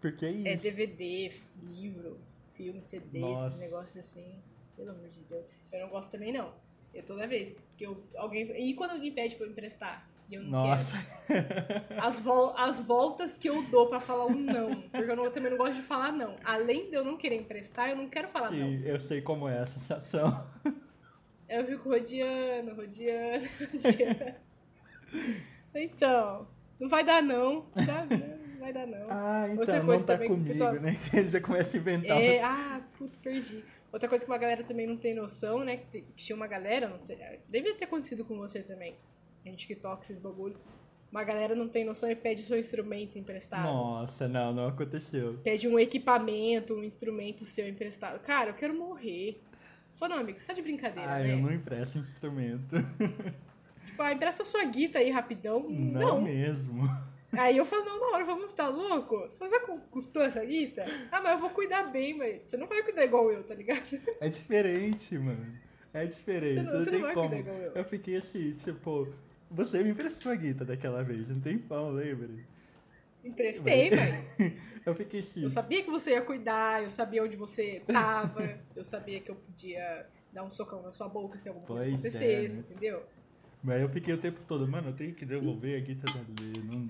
Porque 0.00 0.26
é 0.26 0.30
isso. 0.32 0.48
É 0.48 0.56
DVD, 0.56 1.32
livro, 1.62 2.18
filme, 2.54 2.82
CD, 2.84 3.20
Nossa. 3.20 3.46
esses 3.46 3.58
negócios 3.58 3.96
assim. 3.96 4.38
Pelo 4.76 4.90
amor 4.90 5.08
de 5.08 5.20
Deus. 5.20 5.46
Eu 5.72 5.80
não 5.80 5.88
gosto 5.88 6.10
também, 6.10 6.30
não. 6.32 6.52
Eu 6.92 7.02
toda 7.02 7.26
vez. 7.26 7.50
Porque 7.50 7.86
eu, 7.86 8.02
alguém. 8.16 8.50
E 8.68 8.74
quando 8.74 8.90
alguém 8.92 9.12
pede 9.12 9.34
pra 9.36 9.46
eu 9.46 9.50
emprestar? 9.50 10.06
E 10.30 10.34
eu 10.36 10.42
não 10.42 10.50
Nossa. 10.50 10.84
quero. 11.26 11.44
As, 12.00 12.18
vol 12.20 12.54
as 12.56 12.80
voltas 12.80 13.36
que 13.38 13.48
eu 13.48 13.62
dou 13.64 13.88
pra 13.88 14.00
falar 14.00 14.26
um 14.26 14.34
não. 14.38 14.74
Porque 14.82 15.10
eu, 15.10 15.16
não- 15.16 15.24
eu 15.24 15.30
também 15.30 15.50
não 15.50 15.58
gosto 15.58 15.74
de 15.74 15.82
falar 15.82 16.12
não. 16.12 16.36
Além 16.44 16.88
de 16.90 16.96
eu 16.96 17.04
não 17.04 17.16
querer 17.16 17.36
emprestar, 17.36 17.90
eu 17.90 17.96
não 17.96 18.08
quero 18.08 18.28
falar 18.28 18.50
não. 18.50 18.58
Sim, 18.58 18.82
eu 18.84 18.98
sei 19.00 19.20
como 19.22 19.48
é 19.48 19.60
a 19.60 19.66
sensação. 19.66 20.46
Eu 21.46 21.62
fico 21.66 21.90
rodeando, 21.90 22.74
rodeando, 22.74 23.44
rodeando. 23.84 24.34
Então, 25.74 26.48
não 26.80 26.88
vai 26.88 27.04
dar 27.04 27.22
não. 27.22 27.66
Não 27.76 27.84
dá- 27.86 28.06
não 28.06 28.58
vai 28.60 28.72
dar 28.72 28.86
não. 28.86 29.06
Ah, 29.10 29.44
então 29.48 29.58
Outra 29.60 29.78
não 29.78 29.84
coisa 29.86 30.04
tá 30.04 30.12
também 30.14 30.28
que 30.28 30.34
comigo, 30.34 30.48
pessoal- 30.52 30.72
né? 30.74 30.96
Ele 31.12 31.28
já 31.28 31.40
começa 31.40 31.76
a 31.76 31.80
inventar. 31.80 32.20
É, 32.20 32.42
ah, 32.42 32.80
putz, 32.96 33.18
perdi. 33.18 33.62
Outra 33.92 34.08
coisa 34.08 34.24
que 34.24 34.30
uma 34.30 34.38
galera 34.38 34.64
também 34.64 34.86
não 34.86 34.96
tem 34.96 35.14
noção, 35.14 35.60
né? 35.62 35.76
Que 35.76 36.00
que 36.00 36.12
tinha 36.14 36.34
uma 36.34 36.46
galera, 36.46 36.88
não 36.88 36.98
sei, 36.98 37.16
deve 37.48 37.74
ter 37.74 37.84
acontecido 37.84 38.24
com 38.24 38.36
vocês 38.38 38.64
também. 38.64 38.96
A 39.44 39.48
gente 39.48 39.66
que 39.66 39.74
toca 39.74 40.02
esses 40.02 40.18
bagulho. 40.18 40.56
Uma 41.10 41.22
galera 41.22 41.54
não 41.54 41.68
tem 41.68 41.84
noção 41.84 42.10
e 42.10 42.16
pede 42.16 42.42
seu 42.42 42.58
instrumento 42.58 43.16
emprestado. 43.18 43.62
Nossa, 43.64 44.26
não, 44.26 44.52
não 44.52 44.66
aconteceu. 44.68 45.38
Pede 45.44 45.68
um 45.68 45.78
equipamento, 45.78 46.74
um 46.74 46.82
instrumento 46.82 47.44
seu 47.44 47.68
emprestado. 47.68 48.18
Cara, 48.20 48.50
eu 48.50 48.54
quero 48.54 48.74
morrer. 48.74 49.40
Fala, 49.94 50.14
não, 50.16 50.22
amigo, 50.22 50.38
você 50.40 50.48
tá 50.48 50.54
de 50.54 50.62
brincadeira, 50.62 51.08
Ah, 51.08 51.18
né? 51.20 51.32
eu 51.32 51.38
não 51.38 51.52
empresto 51.52 51.98
instrumento. 51.98 52.74
Tipo, 53.86 54.02
ah, 54.02 54.12
empresta 54.12 54.42
sua 54.42 54.64
guita 54.64 54.98
aí 54.98 55.10
rapidão. 55.10 55.68
Não, 55.68 56.00
Não. 56.00 56.20
mesmo. 56.22 56.88
Aí 57.32 57.56
eu 57.56 57.64
falo, 57.64 57.84
não, 57.84 58.00
na 58.00 58.16
hora, 58.16 58.24
vamos, 58.24 58.52
tá 58.52 58.66
louco? 58.66 59.28
Você 59.38 59.60
quanto 59.60 59.86
custou 59.88 60.22
essa 60.22 60.44
guita? 60.44 60.84
Ah, 61.12 61.20
mas 61.20 61.32
eu 61.34 61.38
vou 61.38 61.50
cuidar 61.50 61.84
bem, 61.92 62.16
mas 62.16 62.46
você 62.46 62.56
não 62.56 62.66
vai 62.66 62.82
cuidar 62.82 63.04
igual 63.04 63.30
eu, 63.30 63.44
tá 63.44 63.54
ligado? 63.54 63.84
É 64.20 64.28
diferente, 64.28 65.16
mano. 65.18 65.46
É 65.92 66.06
diferente. 66.06 66.54
Você 66.54 66.62
não- 66.62 66.80
você 66.82 66.90
não 66.90 67.02
tem 67.04 67.14
como. 67.14 67.34
igual 67.36 67.56
eu. 67.56 67.72
Eu 67.72 67.84
fiquei 67.84 68.16
assim, 68.16 68.52
tipo, 68.54 69.06
você 69.54 69.82
me 69.82 69.90
emprestou 69.90 70.32
a 70.32 70.34
guita 70.34 70.64
daquela 70.64 71.02
vez, 71.02 71.28
não 71.28 71.40
tem 71.40 71.58
pão, 71.58 71.90
lembra? 71.90 72.28
Emprestei, 73.24 73.90
velho. 73.90 74.24
Eu 74.84 74.94
fiquei 74.94 75.20
assim. 75.20 75.42
Eu 75.42 75.50
sabia 75.50 75.82
que 75.82 75.90
você 75.90 76.10
ia 76.10 76.20
cuidar, 76.20 76.82
eu 76.82 76.90
sabia 76.90 77.24
onde 77.24 77.36
você 77.36 77.80
tava, 77.86 78.58
eu 78.76 78.84
sabia 78.84 79.18
que 79.18 79.30
eu 79.30 79.34
podia 79.34 80.06
dar 80.30 80.44
um 80.44 80.50
socão 80.50 80.82
na 80.82 80.92
sua 80.92 81.08
boca 81.08 81.38
se 81.38 81.48
alguma 81.48 81.66
coisa 81.66 81.80
Pois 81.80 81.90
é, 81.90 81.94
acontecesse, 81.94 82.58
né? 82.58 82.66
entendeu? 82.68 83.02
Mas 83.62 83.80
eu 83.80 83.88
fiquei 83.88 84.12
o 84.12 84.20
tempo 84.20 84.40
todo, 84.46 84.68
mano, 84.68 84.90
eu 84.90 84.92
tenho 84.94 85.14
que 85.14 85.24
devolver 85.24 85.80
a 85.80 85.82
guita 85.82 86.04
da 86.04 86.20
Lê. 86.38 86.52
Não... 86.64 86.86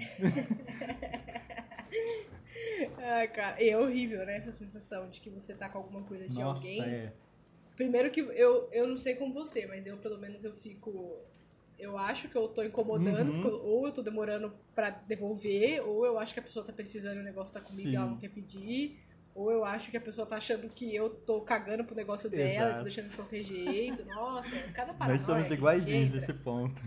Ai, 2.99 3.29
cara, 3.29 3.63
é 3.63 3.79
horrível, 3.79 4.27
né? 4.27 4.39
Essa 4.39 4.51
sensação 4.51 5.09
de 5.09 5.21
que 5.21 5.31
você 5.31 5.55
tá 5.55 5.69
com 5.69 5.79
alguma 5.79 6.03
coisa 6.03 6.27
de 6.27 6.35
Nossa, 6.35 6.57
alguém. 6.57 6.83
é. 6.83 7.13
Primeiro 7.77 8.11
que 8.11 8.21
eu, 8.21 8.69
eu 8.73 8.89
não 8.89 8.97
sei 8.97 9.15
com 9.15 9.31
você, 9.31 9.67
mas 9.67 9.87
eu 9.87 9.97
pelo 9.99 10.19
menos 10.19 10.43
eu 10.43 10.53
fico. 10.53 11.21
Eu 11.85 11.99
acho 11.99 12.29
que 12.29 12.37
eu 12.37 12.49
tô 12.49 12.63
incomodando, 12.63 13.31
Uhum. 13.31 13.45
eu- 13.47 13.63
ou 13.63 13.87
eu 13.87 13.93
tô 13.93 14.01
demorando 14.03 14.53
pra 14.75 14.89
devolver, 14.89 15.87
ou 15.87 16.07
eu 16.07 16.19
acho 16.19 16.33
que 16.33 16.41
a 16.41 16.43
pessoa 16.43 16.65
tá 16.65 16.73
precisando 16.73 17.19
o 17.19 17.23
negócio 17.23 17.53
tá 17.53 17.61
comigo 17.61 17.89
e 17.91 17.95
ela 17.95 18.07
não 18.07 18.17
quer 18.17 18.31
pedir, 18.31 18.99
ou 19.35 19.51
eu 19.53 19.65
acho 19.67 19.91
que 19.91 19.97
a 19.97 20.01
pessoa 20.01 20.27
tá 20.27 20.37
achando 20.39 20.67
que 20.71 20.95
eu 20.95 21.11
tô 21.11 21.43
cagando 21.43 21.85
pro 21.85 21.95
negócio 21.95 22.31
dela, 22.31 22.69
Exato. 22.69 22.79
tô 22.79 22.83
deixando 22.85 23.11
de 23.11 23.17
qualquer 23.17 23.43
jeito. 23.43 24.03
Nossa, 24.09 24.57
cada 24.73 24.95
paranoia. 24.95 25.19
Nós 25.19 25.27
somos 25.27 25.51
iguaizinhos 25.51 26.07
entra. 26.07 26.21
nesse 26.21 26.33
ponto. 26.33 26.81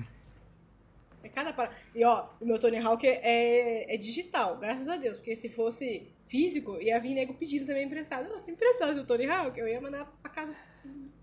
É 1.24 1.30
cada 1.30 1.54
para... 1.54 1.72
E 1.94 2.04
ó, 2.04 2.30
o 2.42 2.46
meu 2.46 2.58
Tony 2.60 2.78
Hawk 2.78 3.06
é, 3.06 3.94
é 3.94 3.98
digital, 3.98 4.58
graças 4.58 4.88
a 4.88 4.98
Deus. 4.98 5.18
Porque 5.18 5.36
se 5.36 5.50
fosse 5.50 6.10
físico, 6.24 6.82
ia 6.82 7.00
vir 7.00 7.14
nego 7.14 7.34
pedindo 7.34 7.66
também 7.68 7.86
emprestado. 7.86 8.30
Nossa, 8.30 8.46
se 8.46 8.52
emprestasse 8.52 9.00
o 9.00 9.06
Tony 9.06 9.26
Hawk, 9.30 9.60
eu 9.60 9.68
ia 9.68 9.80
mandar 9.82 10.06
pra 10.22 10.32
casa 10.32 10.56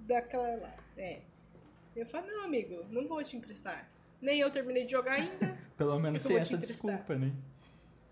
daquela 0.00 0.46
lá. 0.56 0.74
É. 0.96 1.20
Eu 1.96 2.06
falo, 2.06 2.26
não, 2.26 2.44
amigo, 2.44 2.84
não 2.90 3.06
vou 3.06 3.22
te 3.22 3.36
emprestar. 3.36 3.88
Nem 4.20 4.40
eu 4.40 4.50
terminei 4.50 4.84
de 4.84 4.92
jogar 4.92 5.14
ainda. 5.14 5.58
Pelo 5.76 5.98
menos 5.98 6.22
tem 6.22 6.36
essa 6.38 6.56
desculpa, 6.56 7.14
né? 7.16 7.32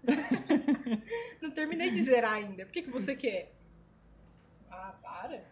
Não 1.40 1.50
terminei 1.52 1.90
de 1.90 2.02
zerar 2.02 2.34
ainda. 2.34 2.64
Por 2.64 2.72
que, 2.72 2.82
que 2.82 2.90
você 2.90 3.14
quer? 3.14 3.52
Ah, 4.68 4.94
para. 5.00 5.44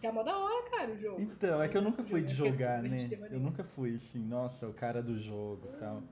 Tá 0.00 0.12
mó 0.12 0.22
da 0.22 0.36
hora, 0.36 0.70
cara, 0.70 0.92
o 0.92 0.96
jogo. 0.96 1.20
Então, 1.20 1.62
é 1.62 1.68
que 1.68 1.76
eu 1.76 1.82
nunca 1.82 2.04
fui 2.04 2.22
de 2.22 2.34
Jogo, 2.34 2.50
jogar, 2.50 2.82
né? 2.82 2.96
Eu 3.30 3.40
nunca 3.40 3.64
fui 3.64 3.96
assim, 3.96 4.18
nossa, 4.18 4.66
o 4.68 4.72
cara 4.72 5.02
do 5.02 5.18
jogo 5.18 5.68
e 5.74 5.78
tal. 5.78 6.02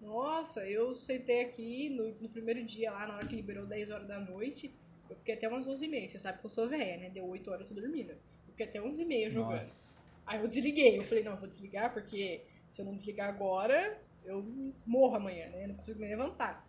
Nossa, 0.00 0.66
eu 0.68 0.94
sentei 0.94 1.42
aqui 1.42 1.88
no, 1.88 2.14
no 2.20 2.28
primeiro 2.28 2.62
dia 2.62 2.92
lá, 2.92 3.06
na 3.06 3.16
hora 3.16 3.26
que 3.26 3.34
liberou 3.34 3.66
10 3.66 3.90
horas 3.90 4.06
da 4.06 4.20
noite. 4.20 4.74
Eu 5.08 5.16
fiquei 5.16 5.34
até 5.34 5.48
umas 5.48 5.66
11h30. 5.66 6.08
Você 6.08 6.18
sabe 6.18 6.38
que 6.38 6.46
eu 6.46 6.50
sou 6.50 6.68
velha, 6.68 6.98
né? 6.98 7.10
Deu 7.10 7.26
8 7.26 7.50
horas 7.50 7.62
eu 7.62 7.68
tô 7.68 7.80
dormindo. 7.80 8.10
Eu 8.10 8.50
fiquei 8.50 8.66
até 8.66 8.80
11h30 8.80 9.30
jogando. 9.30 9.66
Nossa. 9.66 9.83
Aí 10.26 10.40
eu 10.40 10.48
desliguei. 10.48 10.98
Eu 10.98 11.04
falei, 11.04 11.22
não, 11.24 11.32
eu 11.32 11.38
vou 11.38 11.48
desligar 11.48 11.92
porque 11.92 12.42
se 12.68 12.80
eu 12.80 12.86
não 12.86 12.94
desligar 12.94 13.28
agora, 13.28 13.98
eu 14.24 14.44
morro 14.86 15.16
amanhã, 15.16 15.48
né? 15.50 15.64
Eu 15.64 15.68
não 15.68 15.74
consigo 15.76 16.00
me 16.00 16.08
levantar. 16.08 16.66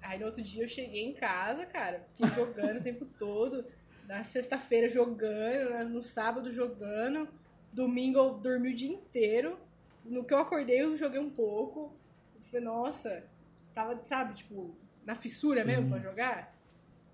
Aí 0.00 0.18
no 0.18 0.26
outro 0.26 0.42
dia 0.42 0.64
eu 0.64 0.68
cheguei 0.68 1.04
em 1.04 1.12
casa, 1.12 1.64
cara, 1.64 2.04
fiquei 2.14 2.26
jogando 2.34 2.78
o 2.78 2.82
tempo 2.82 3.06
todo. 3.18 3.64
Na 4.06 4.22
sexta-feira 4.22 4.88
jogando, 4.88 5.88
no 5.88 6.02
sábado 6.02 6.50
jogando. 6.50 7.28
Domingo 7.72 8.18
eu 8.18 8.34
dormi 8.34 8.72
o 8.72 8.76
dia 8.76 8.90
inteiro. 8.92 9.58
No 10.04 10.24
que 10.24 10.34
eu 10.34 10.38
acordei 10.38 10.82
eu 10.82 10.96
joguei 10.96 11.20
um 11.20 11.30
pouco. 11.30 11.94
Eu 12.34 12.42
falei, 12.42 12.64
nossa, 12.64 13.24
tava, 13.72 13.98
sabe, 14.04 14.34
tipo, 14.34 14.74
na 15.06 15.14
fissura 15.14 15.62
Sim. 15.62 15.66
mesmo 15.68 15.88
pra 15.88 15.98
jogar. 15.98 16.54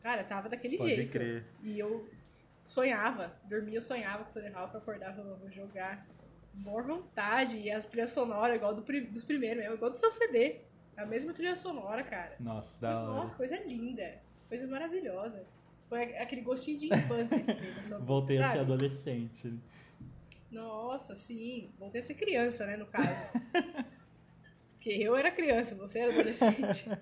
Cara, 0.03 0.25
tava 0.25 0.49
daquele 0.49 0.77
Pode 0.79 0.97
jeito. 0.97 1.13
crer. 1.13 1.45
E 1.63 1.79
eu 1.79 2.09
sonhava, 2.69 3.33
dormia, 3.45 3.79
eu 3.79 3.83
sonhava 3.83 4.25
com 4.25 4.31
o 4.31 4.33
Tony 4.33 4.49
Hawk, 4.55 4.77
acordava, 4.77 5.21
eu 5.21 5.37
vou 5.37 5.51
jogar. 5.51 6.07
Boa 6.53 6.83
vontade, 6.83 7.57
e 7.57 7.71
as 7.71 7.87
trilhas 7.87 8.11
sonoras, 8.11 8.57
igual 8.57 8.75
do, 8.75 8.83
dos 8.83 9.25
primeiros 9.25 9.59
mesmo, 9.63 9.75
igual 9.77 9.91
do 9.91 9.97
seu 9.99 10.11
CD. 10.11 10.57
É 10.97 11.03
a 11.03 11.07
mesma 11.07 11.33
trilha 11.33 11.55
sonora, 11.57 12.03
cara. 12.03 12.35
Nossa, 12.41 12.69
da 12.81 13.01
hora. 13.01 13.07
nossa, 13.13 13.37
coisa 13.37 13.57
linda, 13.65 14.19
coisa 14.49 14.67
maravilhosa. 14.67 15.45
Foi 15.89 16.17
a- 16.17 16.23
aquele 16.23 16.41
gostinho 16.43 16.79
de 16.79 16.87
infância 16.89 17.43
que 17.43 17.85
sua 17.85 17.99
Voltei 18.05 18.39
a 18.39 18.41
ser 18.41 18.47
sabe? 18.59 18.61
adolescente. 18.73 19.55
Nossa, 20.51 21.15
sim. 21.15 21.71
Voltei 21.79 22.01
a 22.01 22.05
ser 22.05 22.15
criança, 22.15 22.67
né, 22.67 22.77
no 22.77 22.87
caso. 22.87 23.23
Porque 24.73 24.91
eu 24.91 25.17
era 25.17 25.31
criança, 25.31 25.75
você 25.75 26.01
era 26.01 26.13
adolescente. 26.13 26.89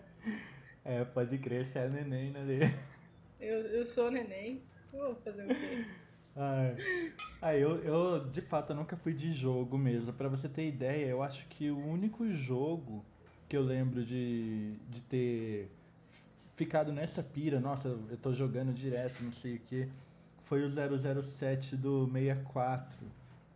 É, 0.88 1.04
pode 1.04 1.36
crer, 1.38 1.66
você 1.66 1.80
é 1.80 1.88
neném, 1.88 2.30
né? 2.30 2.44
Eu, 3.40 3.62
eu 3.66 3.84
sou 3.84 4.08
neném. 4.08 4.62
Vou 4.96 5.14
fazer 5.16 5.44
o 5.44 5.48
quê? 5.48 5.84
Ai. 6.36 6.76
Ah, 7.40 7.56
eu, 7.56 7.82
eu 7.82 8.24
de 8.28 8.40
fato 8.42 8.72
eu 8.72 8.76
nunca 8.76 8.96
fui 8.96 9.12
de 9.14 9.32
jogo 9.32 9.78
mesmo. 9.78 10.12
Pra 10.12 10.28
você 10.28 10.48
ter 10.48 10.68
ideia, 10.68 11.06
eu 11.06 11.22
acho 11.22 11.46
que 11.48 11.70
o 11.70 11.78
único 11.78 12.30
jogo 12.34 13.04
que 13.48 13.56
eu 13.56 13.62
lembro 13.62 14.04
de, 14.04 14.74
de 14.90 15.00
ter 15.02 15.70
ficado 16.56 16.92
nessa 16.92 17.22
pira, 17.22 17.60
nossa, 17.60 17.88
eu 17.88 18.16
tô 18.16 18.32
jogando 18.34 18.72
direto, 18.72 19.22
não 19.22 19.32
sei 19.32 19.56
o 19.56 19.60
que, 19.60 19.88
foi 20.44 20.64
o 20.64 20.70
007 21.22 21.76
do 21.76 22.06
64 22.12 22.96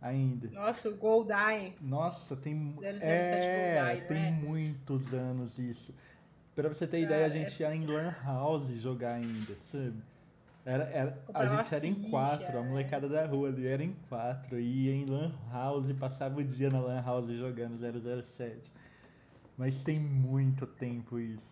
ainda. 0.01 0.47
Nossa, 0.49 0.89
o 0.89 0.95
Goldyne. 0.95 1.73
Nossa, 1.81 2.35
tem 2.35 2.53
mu- 2.55 2.79
007 2.79 3.03
é, 3.03 3.75
GoldenEye, 3.75 4.07
tem 4.07 4.25
é? 4.27 4.31
muitos 4.31 5.13
anos 5.13 5.57
isso. 5.59 5.93
Pra 6.55 6.67
você 6.69 6.85
ter 6.87 7.01
Cara, 7.03 7.13
ideia, 7.13 7.25
a 7.25 7.27
é- 7.27 7.29
gente 7.49 7.59
ia 7.61 7.75
em 7.75 7.85
Lan 7.85 8.13
House 8.23 8.67
jogar 8.81 9.13
ainda, 9.15 9.55
sabe? 9.71 9.93
Era, 10.63 10.83
era, 10.85 11.23
a 11.33 11.47
gente 11.47 11.73
era 11.73 11.87
em 11.87 11.95
quatro, 12.09 12.57
a 12.57 12.61
é. 12.61 12.63
molecada 12.63 13.09
da 13.09 13.25
rua 13.25 13.49
ali 13.49 13.65
era 13.65 13.83
em 13.83 13.95
quatro, 14.07 14.59
ia 14.59 14.91
em 14.93 15.05
Lan 15.05 15.33
House, 15.51 15.91
passava 15.93 16.39
o 16.39 16.43
dia 16.43 16.69
na 16.69 16.79
Lan 16.79 17.01
House 17.01 17.31
jogando 17.31 17.77
007. 17.79 18.71
Mas 19.57 19.81
tem 19.81 19.99
muito 19.99 20.67
tempo 20.67 21.19
isso. 21.19 21.51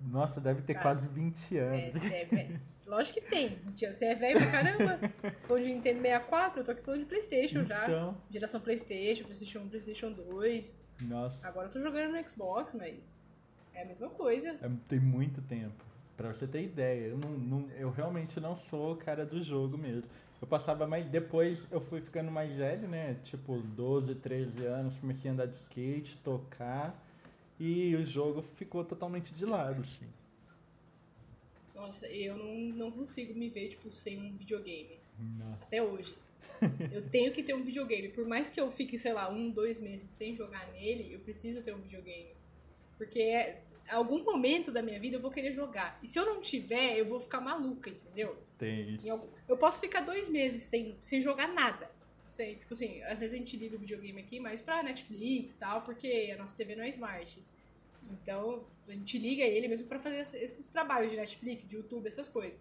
Nossa, 0.00 0.40
deve 0.40 0.62
ter 0.62 0.74
Cara, 0.74 0.84
quase 0.84 1.08
20 1.08 1.56
É, 1.56 1.60
anos. 1.60 1.94
você 2.02 2.14
é 2.14 2.24
velho. 2.26 2.60
Lógico 2.86 3.20
que 3.20 3.30
tem. 3.30 3.48
20 3.66 3.84
anos. 3.86 3.96
Você 3.98 4.04
é 4.06 4.14
velho 4.14 4.38
pra 4.38 4.50
caramba. 4.50 4.98
Se 5.34 5.42
for 5.42 5.58
de 5.60 5.66
Nintendo 5.66 6.00
64, 6.02 6.60
eu 6.60 6.64
tô 6.64 6.72
aqui 6.72 6.82
falando 6.82 7.00
de 7.00 7.06
Playstation 7.06 7.64
já. 7.64 7.84
Então, 7.84 8.16
Geração 8.30 8.60
Playstation, 8.60 9.24
Playstation 9.24 9.58
1, 9.60 9.68
Playstation 9.68 10.12
2. 10.12 10.78
nossa, 11.02 11.46
Agora 11.48 11.66
eu 11.68 11.72
tô 11.72 11.80
jogando 11.80 12.12
no 12.12 12.28
Xbox, 12.28 12.72
mas 12.74 13.10
é 13.74 13.82
a 13.82 13.84
mesma 13.86 14.08
coisa. 14.10 14.50
é- 14.62 14.70
tem 14.86 15.00
muito 15.00 15.40
tempo. 15.42 15.84
Pra 16.18 16.34
você 16.34 16.48
ter 16.48 16.64
ideia, 16.64 17.06
eu, 17.06 17.16
não, 17.16 17.30
não- 17.30 17.70
eu 17.78 17.90
realmente 17.90 18.40
não 18.40 18.56
sou 18.56 18.92
o 18.94 18.96
cara 18.96 19.24
do 19.24 19.40
jogo 19.40 19.78
mesmo. 19.78 20.10
Eu 20.42 20.48
passava 20.48 20.84
mais. 20.84 21.06
Depois 21.06 21.64
eu 21.70 21.80
fui 21.80 22.00
ficando 22.00 22.28
mais 22.30 22.52
velho, 22.52 22.88
né? 22.88 23.16
Tipo, 23.24 23.58
12, 23.60 24.16
13 24.16 24.66
anos, 24.66 24.96
comecei 24.96 25.30
a 25.30 25.34
andar 25.34 25.46
de 25.46 25.54
skate, 25.54 26.18
tocar. 26.24 26.92
E 27.58 27.94
o 27.94 28.04
jogo 28.04 28.42
ficou 28.56 28.84
totalmente 28.84 29.32
de 29.32 29.44
lado, 29.44 29.80
assim. 29.82 30.06
Nossa, 31.74 32.08
eu 32.08 32.36
não, 32.36 32.54
não 32.76 32.90
consigo 32.90 33.32
me 33.32 33.48
ver, 33.48 33.68
tipo, 33.68 33.90
sem 33.92 34.18
um 34.18 34.36
videogame. 34.36 34.98
Nossa. 35.38 35.64
Até 35.64 35.80
hoje. 35.80 36.16
Eu 36.92 37.08
tenho 37.08 37.30
que 37.32 37.44
ter 37.44 37.54
um 37.54 37.62
videogame. 37.62 38.08
Por 38.08 38.26
mais 38.26 38.50
que 38.50 38.60
eu 38.60 38.68
fique, 38.68 38.98
sei 38.98 39.12
lá, 39.12 39.30
um, 39.30 39.48
dois 39.48 39.78
meses 39.78 40.10
sem 40.10 40.34
jogar 40.34 40.66
nele, 40.72 41.14
eu 41.14 41.20
preciso 41.20 41.62
ter 41.62 41.72
um 41.72 41.78
videogame. 41.78 42.30
Porque 42.96 43.20
é, 43.20 43.62
algum 43.90 44.22
momento 44.24 44.70
da 44.70 44.82
minha 44.82 44.98
vida 45.00 45.16
eu 45.16 45.20
vou 45.20 45.30
querer 45.30 45.52
jogar. 45.52 45.98
E 46.02 46.06
se 46.06 46.18
eu 46.18 46.24
não 46.26 46.40
tiver, 46.40 46.98
eu 46.98 47.04
vou 47.06 47.20
ficar 47.20 47.40
maluca, 47.40 47.90
entendeu? 47.90 48.36
Tem 48.58 48.94
isso. 48.96 49.10
Algum- 49.10 49.28
Eu 49.48 49.56
posso 49.56 49.80
ficar 49.80 50.00
dois 50.00 50.28
meses 50.28 50.62
sem, 50.62 50.96
sem 51.00 51.20
jogar 51.22 51.48
nada. 51.48 51.90
Sem, 52.22 52.56
tipo 52.56 52.74
assim, 52.74 53.02
às 53.04 53.20
vezes 53.20 53.34
a 53.34 53.38
gente 53.38 53.56
liga 53.56 53.76
o 53.76 53.78
videogame 53.78 54.20
aqui 54.20 54.38
mais 54.40 54.60
pra 54.60 54.82
Netflix 54.82 55.54
e 55.54 55.58
tal, 55.58 55.82
porque 55.82 56.30
a 56.34 56.36
nossa 56.38 56.54
TV 56.54 56.74
não 56.76 56.84
é 56.84 56.88
smart. 56.88 57.42
Então, 58.10 58.64
a 58.88 58.92
gente 58.92 59.18
liga 59.18 59.42
ele 59.44 59.68
mesmo 59.68 59.86
pra 59.86 59.98
fazer 59.98 60.18
esse- 60.20 60.38
esses 60.38 60.68
trabalhos 60.68 61.10
de 61.10 61.16
Netflix, 61.16 61.66
de 61.66 61.76
YouTube, 61.76 62.06
essas 62.06 62.28
coisas. 62.28 62.58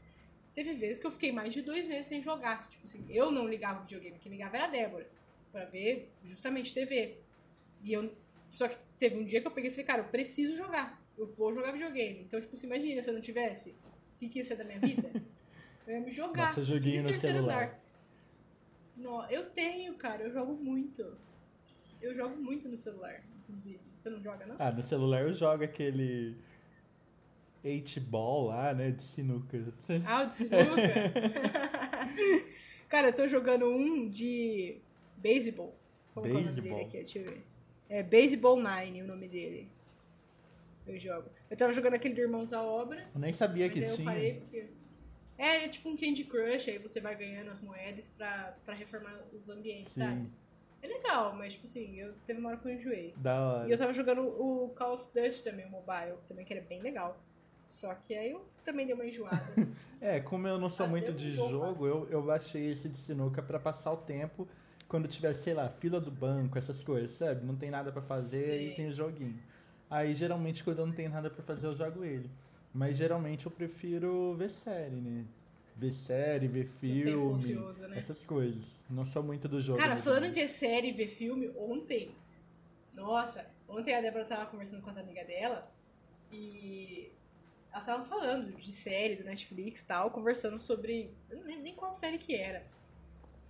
Teve 0.53 0.73
vezes 0.73 0.99
que 0.99 1.05
eu 1.07 1.11
fiquei 1.11 1.31
mais 1.31 1.53
de 1.53 1.61
dois 1.61 1.85
meses 1.85 2.07
sem 2.07 2.21
jogar. 2.21 2.67
Tipo 2.69 2.83
assim, 2.85 3.05
eu 3.09 3.31
não 3.31 3.47
ligava 3.47 3.79
o 3.79 3.81
videogame, 3.83 4.17
quem 4.19 4.31
ligava 4.31 4.55
era 4.57 4.65
a 4.65 4.69
Débora. 4.69 5.07
Pra 5.51 5.65
ver 5.65 6.09
justamente 6.23 6.73
TV. 6.73 7.17
E 7.83 7.93
eu. 7.93 8.11
Só 8.51 8.67
que 8.67 8.77
teve 8.97 9.17
um 9.17 9.23
dia 9.25 9.39
que 9.41 9.47
eu 9.47 9.51
peguei 9.51 9.69
e 9.69 9.71
falei, 9.73 9.85
cara, 9.85 10.01
eu 10.01 10.07
preciso 10.09 10.55
jogar. 10.55 10.99
Eu 11.17 11.27
vou 11.27 11.53
jogar 11.53 11.71
videogame. 11.71 12.21
Então, 12.21 12.39
tipo, 12.39 12.55
se 12.55 12.65
imagina 12.65 13.01
se 13.01 13.09
eu 13.09 13.13
não 13.13 13.21
tivesse. 13.21 13.71
O 13.71 14.19
que, 14.19 14.29
que 14.29 14.39
ia 14.39 14.45
ser 14.45 14.55
da 14.55 14.63
minha 14.63 14.79
vida? 14.79 15.11
Eu 15.87 15.95
ia 15.95 16.01
me 16.01 16.11
jogar. 16.11 16.49
Nossa, 16.49 16.63
joguinho 16.63 17.03
no 17.03 17.09
terceiro 17.09 17.37
celular. 17.37 17.63
andar. 17.63 17.83
Não, 18.95 19.29
eu 19.29 19.49
tenho, 19.49 19.93
cara. 19.95 20.23
Eu 20.23 20.31
jogo 20.31 20.53
muito. 20.53 21.17
Eu 22.01 22.15
jogo 22.15 22.35
muito 22.35 22.67
no 22.67 22.77
celular, 22.77 23.23
inclusive. 23.39 23.79
Você 23.95 24.09
não 24.09 24.21
joga, 24.21 24.45
não? 24.45 24.55
Ah, 24.59 24.71
no 24.71 24.83
celular 24.83 25.21
eu 25.21 25.33
jogo 25.33 25.63
aquele 25.63 26.35
8 27.63 28.01
ball 28.01 28.47
lá, 28.47 28.73
né, 28.73 28.91
de 28.91 29.03
sinuca. 29.03 29.57
Ah, 30.05 30.23
o 30.23 30.25
de 30.25 30.33
sinuca? 30.33 30.57
Cara, 32.89 33.09
eu 33.09 33.13
tô 33.13 33.27
jogando 33.27 33.67
um 33.67 34.09
de 34.09 34.77
beisebol. 35.17 35.75
Como 36.13 36.25
que 36.25 36.31
é 36.31 36.35
o 36.35 36.43
nome 36.43 36.61
dele 36.61 36.81
aqui? 36.81 36.97
Deixa 36.97 37.19
eu 37.19 37.25
ver. 37.25 37.43
É 37.89 38.03
Baseball 38.03 38.61
Nine 38.61 39.03
o 39.03 39.07
nome 39.07 39.27
dele. 39.27 39.69
Eu 40.87 40.99
jogo. 40.99 41.29
Eu 41.49 41.57
tava 41.57 41.73
jogando 41.73 41.93
aquele 41.95 42.13
do 42.13 42.21
Irmãos 42.21 42.53
à 42.53 42.61
Obra, 42.61 43.05
Eu 43.13 43.19
nem 43.19 43.33
sabia 43.33 43.69
que 43.69 43.79
tinha. 43.95 44.35
porque... 44.41 44.67
É, 45.37 45.65
é 45.65 45.69
tipo 45.69 45.87
um 45.89 45.95
Candy 45.95 46.23
Crush, 46.23 46.67
aí 46.69 46.77
você 46.79 46.99
vai 46.99 47.15
ganhando 47.15 47.49
as 47.51 47.59
moedas 47.61 48.09
pra, 48.09 48.55
pra 48.65 48.73
reformar 48.73 49.19
os 49.33 49.49
ambientes, 49.49 49.93
sabe? 49.93 50.21
Sim, 50.21 50.31
É 50.81 50.87
legal, 50.87 51.35
mas 51.35 51.53
tipo 51.53 51.65
assim, 51.65 51.95
eu 51.99 52.13
teve 52.25 52.39
uma 52.39 52.49
hora 52.49 52.57
que 52.57 52.67
eu 52.67 52.73
enjoei. 52.73 53.13
da 53.17 53.31
E 53.31 53.35
eu 53.35 53.43
hora. 53.69 53.77
tava 53.77 53.93
jogando 53.93 54.21
o 54.21 54.69
Call 54.75 54.95
of 54.95 55.05
Duty 55.13 55.43
também, 55.43 55.65
o 55.65 55.69
mobile, 55.69 56.15
também 56.27 56.43
que 56.43 56.53
era 56.53 56.63
bem 56.65 56.81
legal. 56.81 57.17
Só 57.67 57.93
que 57.93 58.15
aí 58.15 58.31
eu 58.31 58.45
também 58.63 58.85
dei 58.85 58.95
uma 58.95 59.05
enjoada. 59.05 59.43
É, 59.99 60.19
como 60.19 60.47
eu 60.47 60.59
não 60.59 60.69
sou 60.69 60.85
Ah, 60.85 60.89
muito 60.89 61.11
de 61.11 61.31
jogo 61.31 61.83
eu, 61.87 62.07
eu 62.11 62.21
baixei 62.21 62.71
esse 62.71 62.87
de 62.87 62.97
sinuca 62.97 63.41
pra 63.41 63.59
passar 63.59 63.91
o 63.91 63.97
tempo 63.97 64.47
quando 64.87 65.07
tiver, 65.07 65.33
sei 65.33 65.55
lá, 65.55 65.67
fila 65.69 65.99
do 65.99 66.11
banco, 66.11 66.55
essas 66.55 66.83
coisas, 66.83 67.13
sabe? 67.17 67.43
Não 67.43 67.55
tem 67.55 67.71
nada 67.71 67.91
pra 67.91 68.03
fazer, 68.03 68.69
Sim. 68.69 68.73
tem 68.75 68.87
o 68.89 68.93
joguinho. 68.93 69.39
Aí 69.89 70.13
geralmente 70.15 70.63
quando 70.63 70.79
eu 70.79 70.85
não 70.85 70.93
tenho 70.93 71.09
nada 71.09 71.29
pra 71.29 71.43
fazer, 71.43 71.67
eu 71.67 71.75
jogo 71.75 72.03
ele. 72.03 72.29
Mas 72.73 72.97
geralmente 72.97 73.45
eu 73.45 73.51
prefiro 73.51 74.35
ver 74.35 74.49
série, 74.49 74.95
né? 74.95 75.25
Ver 75.75 75.91
série, 75.91 76.47
ver 76.47 76.65
filme, 76.65 77.15
ocioso, 77.15 77.87
né? 77.87 77.99
essas 77.99 78.25
coisas. 78.25 78.63
Não 78.89 79.05
sou 79.05 79.23
muito 79.23 79.47
do 79.47 79.61
jogo. 79.61 79.77
Cara, 79.77 79.95
falando 79.95 80.25
em 80.25 80.31
ver 80.31 80.47
série, 80.47 80.91
ver 80.91 81.07
filme, 81.07 81.51
ontem. 81.55 82.11
Nossa, 82.93 83.45
ontem 83.67 83.95
a 83.95 84.01
Débora 84.01 84.25
tava 84.25 84.47
conversando 84.47 84.81
com 84.81 84.89
as 84.89 84.97
amigas 84.97 85.25
dela 85.27 85.71
e 86.31 87.11
elas 87.71 87.83
estavam 87.83 88.03
falando 88.03 88.55
de 88.55 88.71
série 88.71 89.15
do 89.15 89.23
Netflix 89.23 89.81
e 89.81 89.85
tal, 89.85 90.09
conversando 90.11 90.59
sobre. 90.59 91.11
Nem, 91.45 91.61
nem 91.61 91.75
qual 91.75 91.93
série 91.93 92.17
que 92.17 92.35
era. 92.35 92.65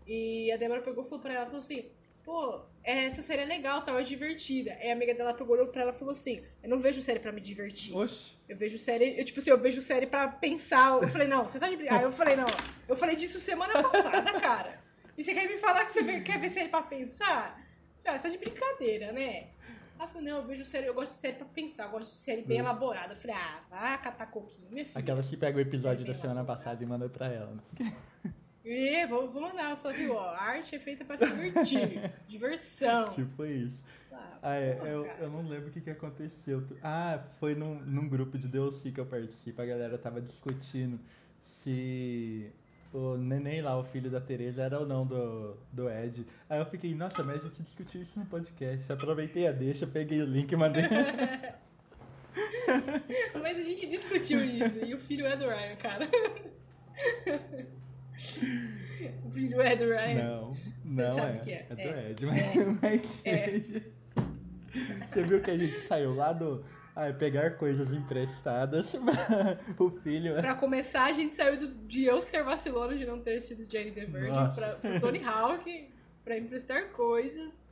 E 0.05 0.51
a 0.51 0.57
Débora 0.57 0.81
pegou 0.81 1.03
e 1.03 1.07
falou 1.07 1.21
pra 1.21 1.33
ela, 1.33 1.45
falou 1.45 1.59
assim, 1.59 1.85
pô, 2.27 2.59
essa 2.83 3.21
série 3.21 3.43
é 3.43 3.45
legal, 3.45 3.81
tal, 3.83 3.97
é 3.97 4.03
divertida. 4.03 4.73
Aí 4.81 4.89
a 4.89 4.93
amiga 4.93 5.13
dela 5.13 5.33
pegou 5.33 5.55
olhou 5.55 5.67
pra 5.67 5.81
ela 5.83 5.91
e 5.91 5.95
falou 5.95 6.11
assim, 6.11 6.43
eu 6.61 6.69
não 6.69 6.77
vejo 6.77 7.01
série 7.01 7.19
pra 7.21 7.31
me 7.31 7.39
divertir. 7.39 7.93
Eu 8.49 8.57
vejo 8.57 8.77
série, 8.77 9.17
eu, 9.17 9.23
tipo 9.23 9.39
assim, 9.39 9.49
eu 9.49 9.57
vejo 9.57 9.81
série 9.81 10.05
pra 10.05 10.27
pensar. 10.27 11.01
Eu 11.01 11.07
falei, 11.07 11.25
não, 11.25 11.47
você 11.47 11.57
tá 11.57 11.69
de 11.69 11.77
brincadeira. 11.77 12.05
Aí 12.05 12.11
eu 12.11 12.11
falei, 12.11 12.35
não, 12.35 12.45
eu 12.85 12.97
falei 12.97 13.15
disso 13.15 13.39
semana 13.39 13.81
passada, 13.81 14.39
cara. 14.41 14.77
E 15.17 15.23
você 15.23 15.33
quer 15.33 15.47
me 15.47 15.57
falar 15.57 15.85
que 15.85 15.93
você 15.93 16.19
quer 16.19 16.37
ver 16.37 16.49
série 16.49 16.67
pra 16.67 16.81
pensar? 16.81 17.65
Ah, 18.05 18.17
você 18.17 18.23
tá 18.23 18.29
de 18.29 18.37
brincadeira, 18.37 19.13
né? 19.13 19.47
Ela 19.97 20.07
falou, 20.07 20.21
não, 20.23 20.37
eu 20.39 20.43
vejo 20.45 20.65
série, 20.65 20.85
eu 20.87 20.93
gosto 20.93 21.13
de 21.13 21.19
série 21.19 21.37
pra 21.37 21.45
pensar, 21.47 21.85
eu 21.85 21.91
gosto 21.91 22.09
de 22.11 22.17
série 22.17 22.41
bem 22.41 22.57
Hum. 22.57 22.65
elaborada. 22.65 23.13
Eu 23.13 23.17
falei, 23.17 23.35
ah, 23.37 23.61
vai 23.69 24.01
catar 24.01 24.25
coquinho, 24.27 24.69
minha 24.69 24.85
filha. 24.85 24.99
aquelas 24.99 25.29
que 25.29 25.37
pegam 25.37 25.57
o 25.59 25.61
episódio 25.61 26.05
da 26.05 26.13
semana 26.13 26.41
elaborada. 26.41 26.57
passada 26.63 26.83
e 26.83 26.85
manda 26.85 27.07
pra 27.09 27.27
ela. 27.27 27.57
E 28.69 29.05
vou, 29.07 29.27
vou 29.29 29.41
mandar. 29.41 29.71
Eu 29.71 29.77
falei, 29.77 30.09
ó, 30.09 30.19
a 30.29 30.41
arte 30.41 30.75
é 30.75 30.79
feita 30.79 31.03
pra 31.05 31.17
se 31.17 31.25
divertir. 31.27 32.11
Diversão. 32.27 33.09
Tipo 33.09 33.45
isso. 33.45 33.79
Ah, 34.11 34.37
Ah, 34.41 34.55
é, 34.55 34.73
porra, 34.73 34.89
eu, 34.89 35.05
cara. 35.05 35.17
eu 35.23 35.29
não 35.29 35.47
lembro 35.47 35.69
o 35.69 35.71
que, 35.71 35.81
que 35.81 35.89
aconteceu. 35.89 36.63
Ah, 36.83 37.19
foi 37.39 37.55
num, 37.55 37.75
num 37.81 38.07
grupo 38.07 38.37
de 38.37 38.47
DLC 38.47 38.91
que 38.91 38.99
eu 38.99 39.05
participo, 39.05 39.61
a 39.61 39.65
galera 39.65 39.97
tava 39.97 40.19
discutindo 40.21 40.99
se 41.63 42.49
o 42.93 43.17
neném 43.17 43.61
lá, 43.61 43.77
o 43.77 43.83
filho 43.83 44.09
da 44.09 44.21
Tereza, 44.21 44.63
era 44.63 44.79
ou 44.79 44.85
não 44.85 45.05
do, 45.05 45.55
do 45.71 45.89
Ed. 45.89 46.25
Aí 46.49 46.59
eu 46.59 46.65
fiquei, 46.65 46.95
nossa, 46.95 47.21
mas 47.23 47.41
a 47.41 47.47
gente 47.47 47.61
discutiu 47.63 48.01
isso 48.01 48.17
no 48.19 48.25
podcast. 48.25 48.91
Aproveitei 48.91 49.45
a 49.47 49.51
deixa, 49.51 49.85
peguei 49.85 50.21
o 50.21 50.25
link 50.25 50.51
e 50.51 50.55
mandei. 50.55 50.83
Mas 53.41 53.57
a 53.57 53.63
gente 53.63 53.87
discutiu 53.87 54.43
isso. 54.43 54.83
E 54.85 54.93
o 54.93 54.99
filho 54.99 55.25
é 55.25 55.35
do 55.35 55.45
Ryan, 55.47 55.75
cara. 55.77 56.07
o 59.25 59.29
filho 59.31 59.61
é 59.61 59.75
do 59.75 59.85
Ryan. 59.85 60.23
Não, 60.23 60.57
não 60.83 61.15
sabe 61.15 61.37
é. 61.37 61.41
o 61.41 61.43
que 61.43 61.51
é. 61.51 61.65
É 61.69 61.75
do 61.75 61.81
É. 61.81 62.11
Ed, 62.11 62.25
mas, 62.25 62.79
mas 62.81 63.21
É. 63.25 63.45
seja. 63.45 63.83
Você 65.09 65.21
viu 65.23 65.41
que 65.41 65.51
a 65.51 65.57
gente 65.57 65.79
saiu 65.81 66.13
lá 66.15 66.33
do. 66.33 66.63
Ah, 66.95 67.13
pegar 67.13 67.51
coisas 67.57 67.93
emprestadas 67.93 68.87
pra 68.87 69.59
o 69.77 69.91
filho. 70.01 70.33
Pra 70.35 70.55
começar, 70.55 71.05
a 71.05 71.11
gente 71.11 71.35
saiu 71.35 71.59
do, 71.59 71.67
de 71.87 72.03
eu 72.05 72.23
ser 72.23 72.43
vacilona 72.43 72.97
de 72.97 73.05
não 73.05 73.19
ter 73.21 73.39
sido 73.39 73.71
Jenny 73.71 73.91
the 73.91 74.05
Virgin 74.05 74.31
Nossa. 74.31 74.53
pra, 74.59 74.75
pro 74.75 74.99
Tony 74.99 75.23
Hawk 75.23 75.89
pra 76.23 76.37
emprestar 76.37 76.89
coisas. 76.89 77.71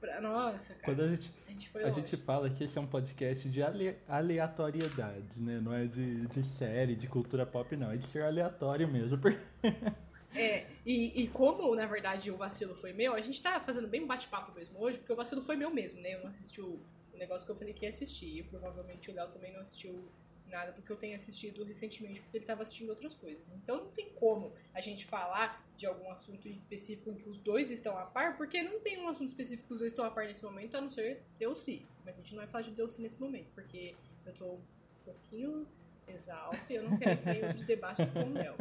Pra, 0.00 0.20
nossa, 0.20 0.74
cara. 0.74 0.84
Quando 0.84 1.02
a 1.02 1.08
gente, 1.08 1.32
A 1.46 1.50
gente 1.50 1.70
a 1.78 1.90
gente 1.90 2.16
fala 2.16 2.50
que 2.50 2.64
esse 2.64 2.76
é 2.76 2.80
um 2.80 2.86
podcast 2.86 3.48
de 3.48 3.62
ale- 3.62 3.96
aleatoriedades, 4.08 5.36
né? 5.36 5.60
Não 5.60 5.72
é 5.72 5.86
de, 5.86 6.26
de 6.26 6.44
série, 6.44 6.94
de 6.96 7.06
cultura 7.06 7.46
pop, 7.46 7.76
não. 7.76 7.90
É 7.90 7.96
de 7.96 8.06
ser 8.08 8.22
aleatório 8.22 8.88
mesmo. 8.88 9.18
porque- 9.18 9.38
É, 10.34 10.64
e, 10.86 11.24
e 11.24 11.28
como, 11.28 11.74
na 11.76 11.84
verdade, 11.84 12.30
o 12.30 12.36
vacilo 12.38 12.74
foi 12.74 12.94
meu, 12.94 13.12
a 13.14 13.20
gente 13.20 13.42
tá 13.42 13.60
fazendo 13.60 13.86
bem 13.86 14.02
um 14.02 14.06
bate-papo 14.06 14.50
mesmo 14.52 14.78
hoje, 14.80 14.96
porque 14.98 15.12
o 15.12 15.16
vacilo 15.16 15.42
foi 15.42 15.56
meu 15.56 15.70
mesmo, 15.70 16.00
né? 16.00 16.14
Eu 16.14 16.20
não 16.20 16.28
assisti 16.30 16.58
o, 16.58 16.80
o 17.12 17.18
negócio 17.18 17.44
que 17.44 17.52
eu 17.52 17.56
falei 17.56 17.74
que 17.74 17.84
ia 17.84 17.90
assistir. 17.90 18.38
E 18.38 18.42
provavelmente 18.42 19.10
o 19.10 19.14
Léo 19.14 19.28
também 19.28 19.52
não 19.52 19.60
assistiu 19.60 20.08
nada 20.52 20.72
do 20.72 20.82
que 20.82 20.92
eu 20.92 20.96
tenha 20.96 21.16
assistido 21.16 21.64
recentemente, 21.64 22.20
porque 22.20 22.36
ele 22.36 22.44
tava 22.44 22.62
assistindo 22.62 22.90
outras 22.90 23.14
coisas. 23.14 23.50
Então 23.50 23.78
não 23.78 23.90
tem 23.90 24.10
como 24.10 24.52
a 24.72 24.80
gente 24.80 25.04
falar 25.04 25.66
de 25.76 25.86
algum 25.86 26.10
assunto 26.10 26.48
específico 26.48 27.10
em 27.10 27.16
que 27.16 27.28
os 27.28 27.40
dois 27.40 27.70
estão 27.70 27.96
a 27.98 28.04
par, 28.04 28.36
porque 28.36 28.62
não 28.62 28.78
tem 28.80 28.98
um 28.98 29.08
assunto 29.08 29.28
específico 29.28 29.68
que 29.68 29.74
os 29.74 29.80
dois 29.80 29.92
estão 29.92 30.04
a 30.04 30.10
par 30.10 30.26
nesse 30.26 30.44
momento, 30.44 30.76
a 30.76 30.80
não 30.80 30.90
ser 30.90 31.22
DLC. 31.38 31.82
Mas 32.04 32.16
a 32.18 32.22
gente 32.22 32.34
não 32.34 32.42
vai 32.42 32.48
falar 32.48 32.62
de 32.62 32.70
DLC 32.70 33.02
nesse 33.02 33.20
momento, 33.20 33.50
porque 33.54 33.94
eu 34.24 34.32
tô 34.32 34.46
um 34.52 34.60
pouquinho 35.04 35.66
exausta 36.06 36.72
e 36.72 36.76
eu 36.76 36.88
não 36.88 36.96
quero 36.98 37.12
entrar 37.12 37.36
em 37.36 37.44
outros 37.44 37.64
debates 37.64 38.10
com 38.10 38.20
o 38.20 38.32
Léo. 38.32 38.54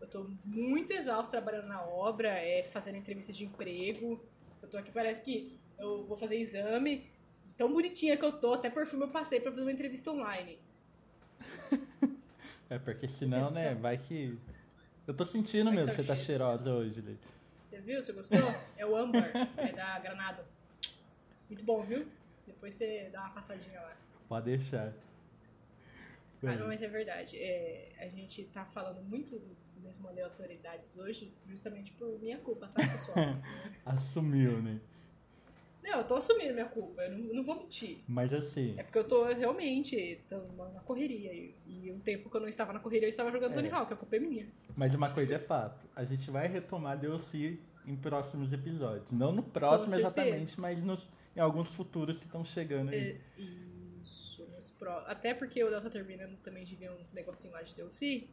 Eu 0.00 0.08
tô 0.08 0.28
muito 0.44 0.92
exausta 0.92 1.30
trabalhando 1.30 1.68
na 1.68 1.84
obra, 1.84 2.28
é, 2.28 2.62
fazendo 2.64 2.96
entrevista 2.96 3.32
de 3.32 3.44
emprego. 3.44 4.20
Eu 4.60 4.68
tô 4.68 4.76
aqui, 4.76 4.90
parece 4.90 5.22
que 5.22 5.56
eu 5.78 6.04
vou 6.04 6.16
fazer 6.16 6.36
exame. 6.36 7.10
Tão 7.56 7.72
bonitinha 7.72 8.16
que 8.16 8.24
eu 8.24 8.32
tô, 8.32 8.54
até 8.54 8.70
perfume 8.70 9.04
eu 9.04 9.08
passei 9.10 9.40
pra 9.40 9.50
fazer 9.50 9.62
uma 9.62 9.72
entrevista 9.72 10.10
online. 10.10 10.58
É 12.68 12.78
porque 12.78 13.06
senão, 13.06 13.50
né? 13.50 13.74
Vai 13.74 13.98
que. 13.98 14.38
Eu 15.06 15.14
tô 15.14 15.26
sentindo 15.26 15.66
Vai 15.66 15.76
mesmo 15.76 15.90
que 15.90 16.02
você 16.02 16.08
tá 16.08 16.14
cheiro. 16.14 16.26
cheirosa 16.26 16.72
hoje, 16.72 17.00
Leite. 17.00 17.28
Você 17.64 17.80
viu? 17.80 18.02
Você 18.02 18.12
gostou? 18.12 18.38
É 18.76 18.86
o 18.86 18.96
âmbar, 18.96 19.30
é 19.56 19.72
da 19.72 19.98
Granado. 19.98 20.42
Muito 21.48 21.64
bom, 21.64 21.82
viu? 21.82 22.06
Depois 22.46 22.72
você 22.74 23.10
dá 23.12 23.20
uma 23.20 23.30
passadinha 23.30 23.80
lá. 23.80 23.96
Pode 24.28 24.46
deixar. 24.46 24.94
Ah, 26.44 26.56
não, 26.56 26.66
mas 26.66 26.82
é 26.82 26.88
verdade. 26.88 27.36
É, 27.38 27.92
a 27.98 28.08
gente 28.08 28.44
tá 28.44 28.64
falando 28.64 29.02
muito 29.02 29.40
mesmo 29.82 30.08
aleatoriedades 30.08 30.96
hoje, 30.96 31.32
justamente 31.46 31.92
por 31.92 32.18
minha 32.20 32.38
culpa, 32.38 32.68
tá, 32.68 32.88
pessoal? 32.88 33.16
Assumiu, 33.84 34.62
né? 34.62 34.80
Não, 35.82 35.98
eu 35.98 36.04
tô 36.04 36.14
assumindo 36.14 36.54
minha 36.54 36.66
culpa, 36.66 37.02
eu 37.02 37.10
não, 37.18 37.34
não 37.34 37.42
vou 37.42 37.56
mentir. 37.56 37.98
Mas 38.06 38.32
assim, 38.32 38.74
É 38.78 38.82
porque 38.82 38.98
eu 38.98 39.04
tô 39.04 39.24
realmente 39.24 40.20
tô 40.28 40.36
na 40.72 40.80
correria. 40.80 41.32
E, 41.32 41.54
e 41.66 41.90
o 41.90 41.98
tempo 41.98 42.30
que 42.30 42.36
eu 42.36 42.40
não 42.40 42.48
estava 42.48 42.72
na 42.72 42.78
correria, 42.78 43.06
eu 43.06 43.10
estava 43.10 43.30
jogando 43.32 43.52
É. 43.52 43.54
Tony 43.56 43.68
Hawk, 43.70 43.92
a 43.92 43.96
culpa 43.96 44.16
é 44.16 44.18
minha. 44.20 44.46
mas 44.76 44.94
uma 44.94 45.10
coisa 45.10 45.34
é 45.34 45.38
fato. 45.38 45.86
A 45.96 46.04
gente 46.04 46.30
vai 46.30 46.46
retomar 46.48 46.98
DLC 46.98 47.58
em 47.84 47.96
próximos 47.96 48.52
episódios. 48.52 49.10
Não 49.10 49.32
no 49.32 49.42
próximo 49.42 49.94
exatamente, 49.96 50.58
mas 50.60 50.82
nos, 50.82 51.10
em 51.36 51.40
alguns 51.40 51.74
futuros 51.74 52.16
que 52.18 52.26
estão 52.26 52.44
chegando 52.44 52.90
aí. 52.90 53.18
É, 53.38 53.42
Isso, 54.02 54.46
nos 54.54 54.70
pró- 54.70 55.02
Até 55.06 55.34
porque 55.34 55.62
o 55.64 55.68
Delta 55.70 55.90
terminando 55.90 56.36
também 56.38 56.64
de 56.64 56.76
ver 56.76 56.90
uns 56.92 57.12
negocinhos 57.12 57.54
lá 57.56 57.62
de 57.62 57.74
DLC. 57.74 58.28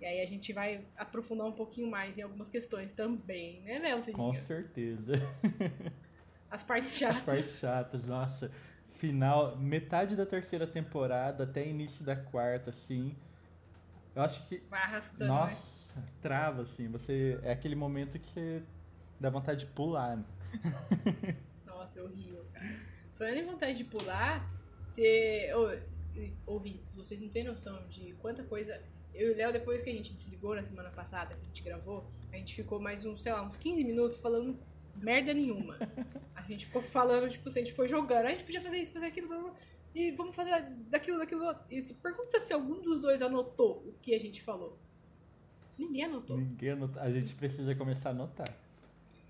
E 0.00 0.04
aí 0.04 0.20
a 0.20 0.26
gente 0.26 0.52
vai 0.52 0.84
aprofundar 0.96 1.46
um 1.46 1.52
pouquinho 1.52 1.88
mais 1.88 2.18
em 2.18 2.22
algumas 2.22 2.48
questões 2.48 2.92
também, 2.92 3.60
né, 3.62 3.78
Leozinho? 3.80 4.16
Com 4.16 4.32
certeza. 4.42 5.12
As 6.50 6.64
partes 6.64 6.96
chatas. 6.96 7.18
As 7.18 7.24
partes 7.24 7.58
chatas, 7.58 8.04
nossa. 8.04 8.50
Final, 8.98 9.56
metade 9.56 10.16
da 10.16 10.26
terceira 10.26 10.66
temporada 10.66 11.44
até 11.44 11.66
início 11.66 12.04
da 12.04 12.16
quarta, 12.16 12.70
assim. 12.70 13.14
Eu 14.14 14.22
acho 14.22 14.44
que. 14.48 14.62
Vai 14.68 14.82
arrastando. 14.82 15.24
né? 15.24 15.28
Nossa, 15.28 15.54
né? 15.96 16.04
trava, 16.20 16.62
assim. 16.62 16.88
Você. 16.88 17.38
É 17.42 17.52
aquele 17.52 17.74
momento 17.76 18.18
que 18.18 18.28
você 18.30 18.62
dá 19.20 19.30
vontade 19.30 19.60
de 19.60 19.66
pular. 19.66 20.16
Né? 20.16 20.24
Nossa, 21.66 22.00
é 22.00 22.02
horrível, 22.02 22.44
cara. 22.52 22.66
Falando 23.12 23.36
em 23.36 23.46
vontade 23.46 23.76
de 23.76 23.84
pular, 23.84 24.44
você. 24.82 25.50
Oh, 25.54 25.98
ouvintes, 26.46 26.94
vocês 26.94 27.20
não 27.20 27.28
têm 27.28 27.44
noção 27.44 27.86
de 27.88 28.12
quanta 28.14 28.42
coisa. 28.42 28.80
Eu 29.14 29.30
e 29.30 29.34
o 29.34 29.36
Léo, 29.36 29.52
depois 29.52 29.82
que 29.82 29.90
a 29.90 29.92
gente 29.92 30.14
desligou 30.14 30.54
na 30.54 30.62
semana 30.62 30.90
passada, 30.90 31.34
que 31.34 31.40
a 31.40 31.44
gente 31.44 31.62
gravou, 31.62 32.08
a 32.32 32.36
gente 32.36 32.54
ficou 32.54 32.80
mais 32.80 33.04
uns, 33.04 33.22
sei 33.22 33.32
lá, 33.32 33.42
uns 33.42 33.56
15 33.56 33.84
minutos 33.84 34.18
falando 34.18 34.56
merda 35.02 35.32
nenhuma. 35.32 35.76
A 36.34 36.42
gente 36.42 36.66
ficou 36.66 36.80
falando, 36.80 37.28
tipo, 37.30 37.50
se 37.50 37.58
a 37.58 37.62
gente 37.62 37.74
foi 37.74 37.88
jogando, 37.88 38.26
a 38.26 38.30
gente 38.30 38.44
podia 38.44 38.60
fazer 38.60 38.78
isso, 38.78 38.92
fazer 38.92 39.06
aquilo, 39.06 39.28
blá, 39.28 39.38
blá, 39.38 39.54
e 39.94 40.10
vamos 40.12 40.34
fazer 40.34 40.62
daquilo, 40.88 41.18
daquilo. 41.18 41.54
E 41.70 41.80
se 41.80 41.94
pergunta 41.94 42.38
se 42.40 42.52
algum 42.52 42.80
dos 42.80 43.00
dois 43.00 43.20
anotou 43.20 43.84
o 43.86 43.94
que 44.00 44.14
a 44.14 44.20
gente 44.20 44.42
falou. 44.42 44.78
Ninguém 45.76 46.04
anotou. 46.04 46.36
Ninguém 46.36 46.70
anotou. 46.70 47.00
A 47.00 47.10
gente 47.10 47.34
precisa 47.34 47.74
começar 47.74 48.10
a 48.10 48.12
anotar. 48.12 48.48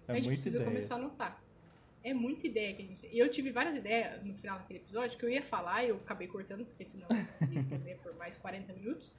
É 0.07 0.13
a 0.13 0.15
gente 0.17 0.27
precisa 0.27 0.57
ideia. 0.57 0.71
começar 0.71 0.95
a 0.95 0.99
anotar. 0.99 1.43
É 2.03 2.15
muita 2.15 2.47
ideia 2.47 2.75
que 2.75 2.83
a 2.83 2.87
gente. 2.87 3.07
E 3.07 3.19
eu 3.19 3.31
tive 3.31 3.51
várias 3.51 3.77
ideias 3.77 4.25
no 4.25 4.35
final 4.35 4.59
daquele 4.59 4.79
episódio 4.81 5.19
que 5.19 5.25
eu 5.25 5.31
ia 5.31 5.43
falar 5.43 5.85
e 5.85 5.91
eu 5.91 5.97
acabei 5.97 6.27
cortando, 6.27 6.65
porque 6.65 6.85
senão 6.85 7.07
ia 7.51 7.59
estender 7.59 7.99
por 7.99 8.15
mais 8.17 8.37
40 8.37 8.73
minutos. 8.73 9.13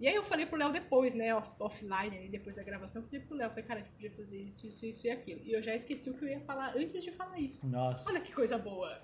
E 0.00 0.08
aí 0.08 0.14
eu 0.14 0.24
falei 0.24 0.46
pro 0.46 0.56
Léo 0.56 0.72
depois, 0.72 1.14
né, 1.14 1.34
off 1.34 1.50
offline, 1.58 2.26
depois 2.30 2.56
da 2.56 2.62
gravação, 2.62 3.02
eu 3.02 3.06
falei 3.06 3.20
pro 3.20 3.36
Léo, 3.36 3.50
falei, 3.50 3.64
cara, 3.64 3.80
a 3.80 3.82
gente 3.82 3.92
podia 3.92 4.10
fazer 4.10 4.38
isso, 4.38 4.66
isso, 4.66 4.86
isso 4.86 5.06
e 5.06 5.10
aquilo. 5.10 5.42
E 5.44 5.52
eu 5.52 5.62
já 5.62 5.74
esqueci 5.74 6.08
o 6.08 6.14
que 6.14 6.24
eu 6.24 6.28
ia 6.28 6.40
falar 6.40 6.74
antes 6.74 7.02
de 7.02 7.10
falar 7.10 7.38
isso. 7.38 7.66
Nossa. 7.66 8.02
Olha 8.08 8.18
que 8.18 8.32
coisa 8.32 8.56
boa. 8.56 9.02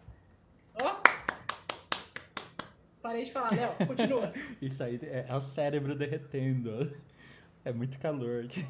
Ó. 0.74 1.02
Parei 3.02 3.24
de 3.24 3.30
falar, 3.30 3.54
Léo, 3.54 3.86
continua. 3.86 4.32
Isso 4.60 4.82
aí 4.82 4.98
é, 5.02 5.26
é 5.28 5.36
o 5.36 5.40
cérebro 5.40 5.94
derretendo. 5.94 6.92
É 7.64 7.72
muito 7.72 8.00
calor 8.00 8.46
aqui. 8.46 8.66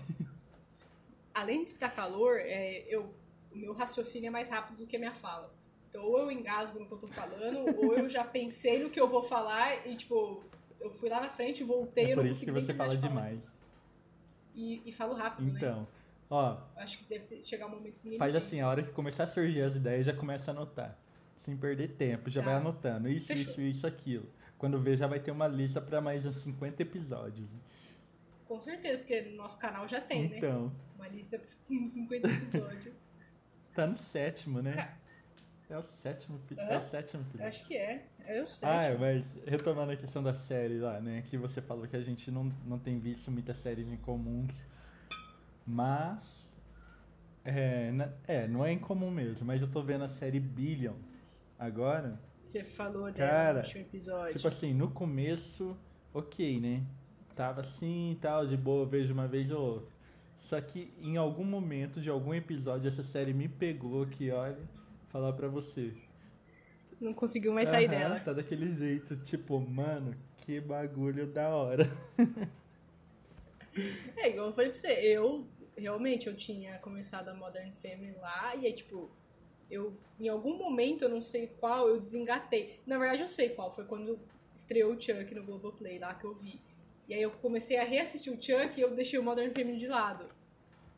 Além 1.33 1.65
de 1.65 1.71
estar 1.71 1.89
calor, 1.89 2.39
é, 2.41 2.85
eu, 2.87 3.15
o 3.51 3.57
meu 3.57 3.73
raciocínio 3.73 4.29
é 4.29 4.31
mais 4.31 4.51
rápido 4.51 4.79
do 4.79 4.87
que 4.87 4.97
a 4.97 4.99
minha 4.99 5.15
fala. 5.15 5.51
Então, 5.89 6.03
ou 6.03 6.19
eu 6.19 6.31
engasgo 6.31 6.79
no 6.79 6.87
que 6.87 6.93
eu 6.93 6.99
tô 6.99 7.09
falando, 7.09 7.61
ou 7.79 7.95
eu 7.95 8.09
já 8.11 8.25
pensei 8.25 8.79
no 8.79 8.91
que 8.91 9.01
eu 9.01 9.09
vou 9.09 9.23
falar 9.23 9.87
e, 9.87 9.97
tipo, 9.97 10.45
eu 10.81 10.91
fui 10.91 11.09
lá 11.09 11.21
na 11.21 11.29
frente, 11.31 11.63
voltei, 11.65 12.07
É 12.07 12.13
eu 12.13 12.17
por 12.17 12.25
não 12.25 12.31
isso 12.31 12.41
que 12.45 12.51
consegui 12.51 12.67
nem 12.67 12.67
você 12.67 12.75
fala 12.75 12.97
de 12.97 13.03
demais. 13.09 13.41
E, 14.55 14.83
e 14.87 14.93
falo 14.93 15.15
rápido, 15.15 15.53
né? 15.53 15.59
Então, 15.59 15.87
ó, 16.31 16.59
Acho 16.77 16.99
que 16.99 17.05
deve 17.05 17.25
ter, 17.27 17.43
chegar 17.43 17.67
um 17.67 17.71
momento 17.71 17.99
que 17.99 18.05
ninguém 18.05 18.19
faz 18.19 18.33
me 18.33 18.39
assim, 18.39 18.61
a 18.61 18.69
hora 18.69 18.83
que 18.83 18.91
começar 18.93 19.25
a 19.25 19.27
surgir 19.27 19.63
as 19.63 19.75
ideias, 19.75 20.07
já 20.07 20.15
começa 20.15 20.51
a 20.51 20.55
anotar. 20.55 20.97
Sem 21.41 21.57
perder 21.57 21.93
tempo, 21.97 22.29
já 22.31 22.41
Tá. 22.41 22.47
vai 22.47 22.55
anotando. 22.57 23.09
Isso, 23.09 23.27
Fechou. 23.29 23.53
isso, 23.53 23.61
isso, 23.61 23.87
aquilo. 23.87 24.27
Quando 24.59 24.81
vê, 24.81 24.97
já 24.97 25.07
vai 25.07 25.21
ter 25.21 25.31
uma 25.31 25.47
lista 25.47 25.81
pra 25.81 26.01
mais 26.01 26.25
uns 26.25 26.37
50 26.43 26.81
episódios. 26.83 27.47
Com 28.49 28.59
certeza, 28.61 28.99
porque 28.99 29.21
no 29.23 29.37
nosso 29.37 29.59
canal 29.59 29.87
já 29.87 30.01
tem, 30.01 30.29
né? 30.29 30.39
Então, 30.39 30.73
Uma 30.97 31.09
lista 31.09 31.39
com 31.69 31.91
50 31.91 32.27
episódios. 32.29 32.95
tá 33.75 33.87
no 33.87 33.99
sétimo, 33.99 34.63
né? 34.63 34.73
Ca- 34.73 34.97
É 35.69 35.77
o 35.77 35.83
sétimo, 36.03 36.41
Hã? 36.57 36.63
é 36.63 36.79
o 36.79 36.89
sétimo 36.89 37.25
acho 37.41 37.67
que 37.67 37.77
é. 37.77 38.07
Eu 38.29 38.47
sei. 38.47 38.69
Ah, 38.69 38.85
é, 38.85 38.97
mas 38.97 39.25
retomando 39.47 39.93
a 39.93 39.97
questão 39.97 40.23
da 40.23 40.33
série 40.33 40.79
lá, 40.79 41.01
né? 41.01 41.25
Que 41.29 41.37
você 41.37 41.61
falou 41.61 41.87
que 41.89 41.97
a 41.97 42.03
gente 42.03 42.31
não, 42.31 42.53
não 42.65 42.79
tem 42.79 42.99
visto 43.01 43.31
muitas 43.31 43.57
séries 43.59 43.89
em 43.89 43.97
comuns. 43.97 44.55
Mas. 45.67 46.47
É, 47.45 47.93
é, 48.27 48.49
não 48.49 48.65
é 48.65 48.73
incomum 48.73 49.11
mesmo, 49.11 49.47
mas 49.47 49.61
eu 49.61 49.71
tô 49.71 49.81
vendo 49.83 50.05
a 50.05 50.09
série 50.09 50.41
Billion 50.41 50.95
agora. 51.59 52.19
Você 52.43 52.63
falou 52.63 53.11
dela 53.11 53.31
Cara, 53.31 53.53
no 53.55 53.59
último 53.61 53.81
episódio. 53.83 54.35
Tipo 54.35 54.49
assim, 54.49 54.75
no 54.75 54.91
começo, 54.91 55.77
ok, 56.15 56.61
né? 56.61 56.83
Tava 57.35 57.61
assim 57.61 58.13
e 58.13 58.17
tal, 58.17 58.47
de 58.47 58.57
boa, 58.57 58.87
vejo 58.87 59.13
uma 59.13 59.27
vez 59.27 59.51
ou 59.51 59.61
outra. 59.61 59.97
Só 60.39 60.61
que 60.61 60.93
em 61.01 61.17
algum 61.17 61.45
momento 61.45 62.01
de 62.01 62.09
algum 62.09 62.33
episódio 62.33 62.89
essa 62.89 63.03
série 63.03 63.33
me 63.33 63.49
pegou 63.49 64.07
que, 64.07 64.31
olha, 64.31 64.59
falar 65.09 65.33
pra 65.33 65.49
você. 65.49 65.93
Não 67.01 67.13
conseguiu 67.13 67.53
mais 67.53 67.69
sair 67.69 67.89
Aham, 67.89 67.99
dela. 67.99 68.21
Tá 68.21 68.33
daquele 68.33 68.75
jeito, 68.75 69.17
tipo, 69.19 69.61
mano, 69.61 70.15
que 70.39 70.61
bagulho 70.61 71.27
da 71.27 71.49
hora. 71.49 71.91
É, 74.17 74.31
igual 74.31 74.47
eu 74.47 74.53
falei 74.55 74.71
pra 74.71 74.81
você, 74.81 74.89
eu 74.89 75.47
realmente 75.77 76.27
eu 76.27 76.35
tinha 76.35 76.79
começado 76.79 77.29
a 77.29 77.35
Modern 77.35 77.71
Family 77.73 78.17
lá, 78.23 78.57
e 78.57 78.65
aí, 78.65 78.73
tipo, 78.73 79.11
eu 79.71 79.95
em 80.19 80.29
algum 80.29 80.57
momento, 80.57 81.03
eu 81.03 81.09
não 81.11 81.21
sei 81.21 81.49
qual, 81.61 81.89
eu 81.89 82.01
desengatei. 82.01 82.81
Na 82.87 82.99
verdade, 82.99 83.23
eu 83.23 83.29
sei 83.29 83.51
qual, 83.51 83.71
foi 83.71 83.85
quando 83.85 84.19
estreou 84.55 84.95
o 84.95 85.01
Chuck 85.01 85.35
no 85.35 85.45
Globoplay 85.45 85.99
lá 85.99 86.15
que 86.15 86.25
eu 86.25 86.33
vi. 86.33 86.61
E 87.07 87.15
aí 87.15 87.23
eu 87.23 87.31
comecei 87.31 87.77
a 87.77 87.85
reassistir 87.85 88.33
o 88.33 88.43
Chuck 88.43 88.79
e 88.79 88.81
eu 88.81 88.95
deixei 88.95 89.19
o 89.19 89.23
Modern 89.23 89.53
Family 89.53 89.77
de 89.77 89.87
lado. 89.87 90.27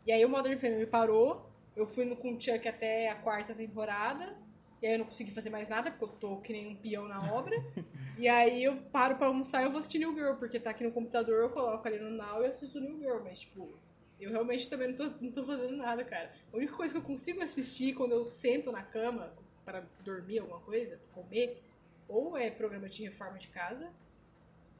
E 0.06 0.12
aí 0.12 0.24
o 0.24 0.28
Modern 0.28 0.56
Family 0.58 0.86
parou, 0.86 1.47
eu 1.78 1.86
fui 1.86 2.04
no, 2.04 2.16
com 2.16 2.38
Chuck 2.38 2.66
até 2.66 3.08
a 3.08 3.14
quarta 3.14 3.54
temporada, 3.54 4.36
e 4.82 4.86
aí 4.86 4.94
eu 4.94 4.98
não 4.98 5.06
consegui 5.06 5.30
fazer 5.30 5.50
mais 5.50 5.68
nada, 5.68 5.90
porque 5.90 6.04
eu 6.04 6.08
tô 6.08 6.36
que 6.38 6.52
nem 6.52 6.66
um 6.66 6.76
peão 6.76 7.06
na 7.08 7.32
obra. 7.32 7.56
E 8.18 8.26
aí 8.28 8.64
eu 8.64 8.76
paro 8.90 9.14
pra 9.14 9.28
almoçar 9.28 9.62
e 9.62 9.66
eu 9.66 9.70
vou 9.70 9.78
assistir 9.78 10.00
New 10.00 10.12
Girl, 10.12 10.34
porque 10.34 10.58
tá 10.58 10.70
aqui 10.70 10.82
no 10.82 10.90
computador, 10.90 11.40
eu 11.40 11.50
coloco 11.50 11.86
ali 11.86 12.00
no 12.00 12.10
Now 12.10 12.42
e 12.42 12.46
assisto 12.46 12.80
New 12.80 12.98
Girl, 12.98 13.20
mas 13.22 13.38
tipo, 13.38 13.78
eu 14.18 14.32
realmente 14.32 14.68
também 14.68 14.88
não 14.88 14.96
tô, 14.96 15.04
não 15.20 15.30
tô 15.30 15.44
fazendo 15.44 15.76
nada, 15.76 16.02
cara. 16.02 16.32
A 16.52 16.56
única 16.56 16.74
coisa 16.74 16.92
que 16.92 16.98
eu 16.98 17.04
consigo 17.04 17.40
assistir 17.40 17.94
quando 17.94 18.10
eu 18.10 18.24
sento 18.24 18.72
na 18.72 18.82
cama 18.82 19.32
para 19.64 19.86
dormir 20.00 20.40
alguma 20.40 20.58
coisa, 20.58 21.00
comer, 21.14 21.62
ou 22.08 22.36
é 22.36 22.50
programa 22.50 22.88
de 22.88 23.04
reforma 23.04 23.38
de 23.38 23.46
casa, 23.46 23.88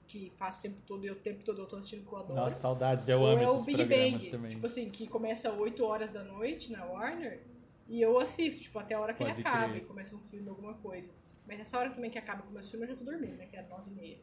que 0.09 0.31
passa 0.39 0.59
o 0.59 0.63
tempo 0.63 0.81
todo 0.87 1.05
e 1.05 1.11
o 1.11 1.15
tempo 1.15 1.45
todo 1.45 1.61
eu 1.61 1.67
tô 1.67 1.77
assistindo 1.77 2.05
que 2.05 2.13
eu 2.13 2.19
adoro. 2.19 2.41
Nossa, 2.41 2.59
saudades, 2.59 3.07
eu 3.09 3.21
ou 3.21 3.27
amo 3.27 3.43
é 3.43 3.49
o 3.51 3.63
Big 3.63 3.85
Bang, 3.85 4.31
também. 4.31 4.51
tipo 4.51 4.67
assim, 4.67 4.89
que 4.89 5.07
começa 5.07 5.53
8 5.53 5.85
horas 5.85 6.11
da 6.11 6.25
noite 6.25 6.73
na 6.73 6.85
Warner, 6.87 7.43
e 7.87 8.01
eu 8.01 8.19
assisto, 8.19 8.63
tipo, 8.63 8.79
até 8.79 8.95
a 8.95 9.01
hora 9.01 9.13
que 9.13 9.23
ele 9.23 9.35
Pode 9.35 9.47
acaba, 9.47 9.69
crer. 9.69 9.83
e 9.83 9.85
começa 9.85 10.17
um 10.17 10.21
filme, 10.21 10.49
alguma 10.49 10.75
coisa. 10.75 11.11
Mas 11.47 11.61
essa 11.61 11.79
hora 11.79 11.91
também 11.91 12.11
que 12.11 12.19
acaba 12.19 12.43
com 12.43 12.49
o 12.51 12.53
meu 12.53 12.63
filme, 12.63 12.85
eu 12.87 12.91
já 12.91 12.97
tô 12.97 13.05
dormindo, 13.05 13.37
né? 13.37 13.47
Que 13.47 13.57
era 13.57 13.69
9 13.69 13.91
e 13.91 13.95
meia. 13.95 14.19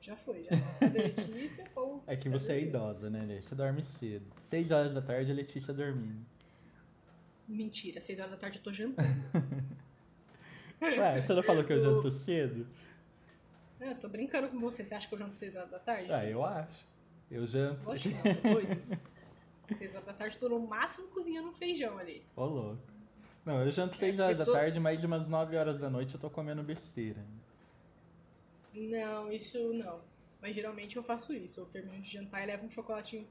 Já 0.00 0.14
foi, 0.14 0.44
já. 0.44 0.50
Letícia, 0.88 1.64
ou... 1.74 2.00
É 2.06 2.14
que 2.14 2.28
você 2.28 2.52
é 2.52 2.60
idosa, 2.60 3.10
né, 3.10 3.24
Lê? 3.26 3.40
Você 3.40 3.54
dorme 3.54 3.82
cedo. 3.98 4.26
Seis 4.44 4.70
horas 4.70 4.94
da 4.94 5.02
tarde 5.02 5.32
a 5.32 5.34
Letícia 5.34 5.74
dormindo. 5.74 6.24
Mentira, 7.48 8.00
6 8.00 8.18
horas 8.18 8.30
da 8.30 8.36
tarde 8.36 8.58
eu 8.58 8.62
tô 8.62 8.72
jantando. 8.72 9.22
Ué, 10.80 11.22
você 11.22 11.32
não 11.32 11.42
falou 11.42 11.64
que 11.64 11.72
eu 11.72 11.80
janto 11.82 12.10
cedo? 12.10 12.66
Eu 13.80 13.94
tô 13.96 14.08
brincando 14.08 14.48
com 14.48 14.58
você. 14.58 14.84
Você 14.84 14.94
acha 14.94 15.06
que 15.08 15.14
eu 15.14 15.18
janto 15.18 15.36
6 15.36 15.54
horas 15.56 15.70
da 15.70 15.78
tarde? 15.78 16.12
Ah, 16.12 16.24
eu 16.24 16.44
acho. 16.44 16.84
Eu 17.30 17.46
janto. 17.46 17.90
Que 17.94 18.08
não, 18.10 18.22
tô 18.22 18.48
doido. 18.54 18.98
6 19.72 19.94
horas 19.94 20.06
da 20.06 20.12
tarde 20.12 20.38
tô 20.38 20.48
no 20.48 20.60
máximo 20.60 21.08
cozinhando 21.08 21.48
um 21.48 21.52
feijão 21.52 21.98
ali. 21.98 22.24
Ô, 22.36 22.44
louco. 22.44 22.82
Não, 23.44 23.62
eu 23.64 23.70
janto 23.70 23.96
seis 23.96 24.18
É, 24.18 24.22
horas 24.22 24.38
da 24.38 24.44
tô- 24.44 24.52
tarde, 24.52 24.78
mais 24.80 24.98
de 25.00 25.06
umas 25.06 25.26
nove 25.28 25.56
horas 25.56 25.78
da 25.78 25.88
noite 25.88 26.14
eu 26.14 26.20
tô 26.20 26.28
comendo 26.28 26.62
besteira. 26.64 27.24
Não, 28.74 29.30
isso 29.32 29.72
não. 29.72 30.00
Mas 30.40 30.54
geralmente 30.54 30.96
eu 30.96 31.02
faço 31.02 31.32
isso. 31.32 31.60
Eu 31.60 31.66
termino 31.66 32.00
de 32.02 32.10
jantar 32.10 32.42
e 32.42 32.46
levo 32.46 32.66
um 32.66 32.70
chocolatinho 32.70 33.26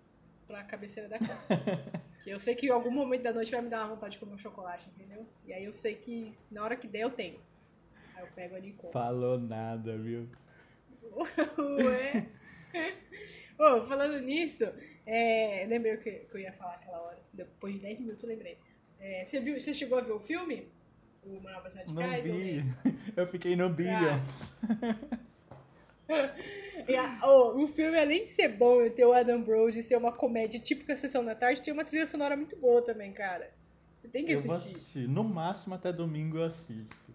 pra 0.48 0.64
cabeceira 0.64 1.08
da 1.10 1.20
cama. 1.20 1.40
que 2.24 2.30
eu 2.30 2.40
sei 2.40 2.56
que 2.56 2.68
em 2.68 2.70
algum 2.72 2.92
momento 2.92 3.24
da 3.24 3.34
noite 3.34 3.52
vai 3.52 3.62
me 3.62 3.70
dar 3.70 3.80
uma 3.86 3.94
vontade 3.96 4.14
de 4.14 4.20
comer 4.20 4.34
um 4.34 4.38
chocolate, 4.38 4.90
entendeu? 4.90 5.26
E 5.46 5.54
aí 5.54 5.64
eu 5.66 5.74
sei 5.74 5.96
que 5.96 6.32
na 6.52 6.64
hora 6.64 6.76
que 6.76 6.88
der 6.88 7.02
eu 7.02 7.12
tenho. 7.12 7.40
Aí 8.16 8.22
eu 8.24 8.28
pego 8.36 8.56
ali 8.56 8.70
e. 8.78 8.92
Falou 8.92 9.38
nada, 9.40 9.98
viu? 9.98 10.28
Ué. 11.58 12.26
Ô, 13.58 13.82
falando 13.84 14.20
nisso, 14.20 14.66
é, 15.06 15.66
lembrei 15.68 15.96
o 15.96 16.02
que, 16.02 16.12
que 16.12 16.36
eu 16.36 16.40
ia 16.42 16.52
falar 16.54 16.74
aquela 16.76 17.00
hora. 17.02 17.20
Depois 17.34 17.74
de 17.76 17.80
10 17.82 18.00
minutos 18.00 18.24
eu 18.24 18.30
lembrei. 18.30 18.58
É, 19.00 19.24
você, 19.24 19.40
viu, 19.40 19.58
você 19.60 19.74
chegou 19.74 19.98
a 19.98 20.02
ver 20.02 20.12
o 20.12 20.20
filme? 20.20 20.68
O 21.24 21.40
Manobras 21.42 21.74
Não 21.74 22.02
Radicais? 22.04 22.30
ou 22.30 22.38
vi. 22.38 22.64
Eu 23.16 23.28
fiquei 23.28 23.56
no 23.56 23.70
Billions. 23.70 24.22
E 26.88 26.96
a- 26.96 27.20
ô, 27.24 27.64
o 27.64 27.68
filme, 27.68 27.98
além 27.98 28.24
de 28.26 28.30
ser 28.30 28.50
bom 28.50 28.84
e 28.84 28.92
ter 28.92 29.06
o 29.06 29.12
Adam 29.14 29.42
Brody 29.42 29.80
e 29.80 29.84
ser 29.84 29.98
uma 29.98 30.12
comédia 30.12 30.60
típica 30.60 30.96
Sessão 30.96 31.26
da 31.26 31.34
Tarde, 31.34 31.62
tem 31.64 31.74
uma 31.74 31.84
trilha 31.84 32.06
sonora 32.06 32.36
muito 32.36 32.56
boa 32.58 32.80
também, 32.84 33.12
cara. 33.12 33.52
Você 33.98 34.08
tem 34.08 34.24
que 34.24 34.34
Eu 34.34 34.42
vou 34.42 34.56
assistir. 34.56 34.76
assistir. 34.78 35.08
No 35.08 35.24
máximo 35.24 35.74
até 35.74 35.92
domingo 35.92 36.38
eu 36.38 36.44
assisto. 36.44 37.15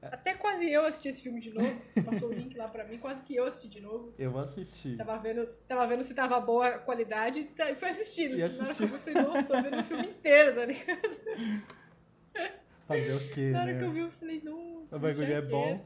Até 0.00 0.34
quase 0.34 0.70
eu 0.70 0.84
assisti 0.84 1.08
esse 1.08 1.22
filme 1.22 1.40
de 1.40 1.52
novo. 1.52 1.82
Você 1.84 2.00
passou 2.00 2.28
o 2.28 2.32
link 2.32 2.56
lá 2.56 2.68
pra 2.68 2.84
mim, 2.84 2.98
quase 2.98 3.22
que 3.24 3.34
eu 3.34 3.44
assisti 3.44 3.68
de 3.68 3.80
novo. 3.80 4.12
Eu 4.18 4.30
vou 4.30 4.42
assistir. 4.42 4.96
Tava 4.96 5.16
vendo, 5.18 5.46
tava 5.66 5.86
vendo 5.86 6.02
se 6.04 6.14
tava 6.14 6.38
boa 6.40 6.68
a 6.68 6.78
qualidade 6.78 7.44
tá- 7.56 7.70
e 7.70 7.74
foi 7.74 7.88
assistindo. 7.90 8.36
E 8.36 8.48
Na 8.48 8.64
hora 8.64 8.74
que 8.74 8.82
eu 8.84 8.86
assistiu. 8.86 8.86
vi, 8.88 8.94
eu 8.94 8.98
falei, 9.00 9.22
nossa, 9.22 9.42
tô 9.44 9.62
vendo 9.62 9.80
o 9.80 9.84
filme 9.84 10.06
inteiro, 10.08 10.54
tá 10.54 10.64
ligado? 10.64 11.08
Fazer 12.86 13.12
o 13.12 13.34
quê, 13.34 13.50
Na 13.50 13.60
hora 13.62 13.72
né? 13.72 13.78
que 13.78 13.84
eu 13.84 13.92
vi, 13.92 13.98
eu 14.00 14.10
falei, 14.10 14.40
nossa, 14.42 14.96
O 14.96 14.98
bagulho 15.00 15.32
é 15.34 15.42
bom. 15.42 15.84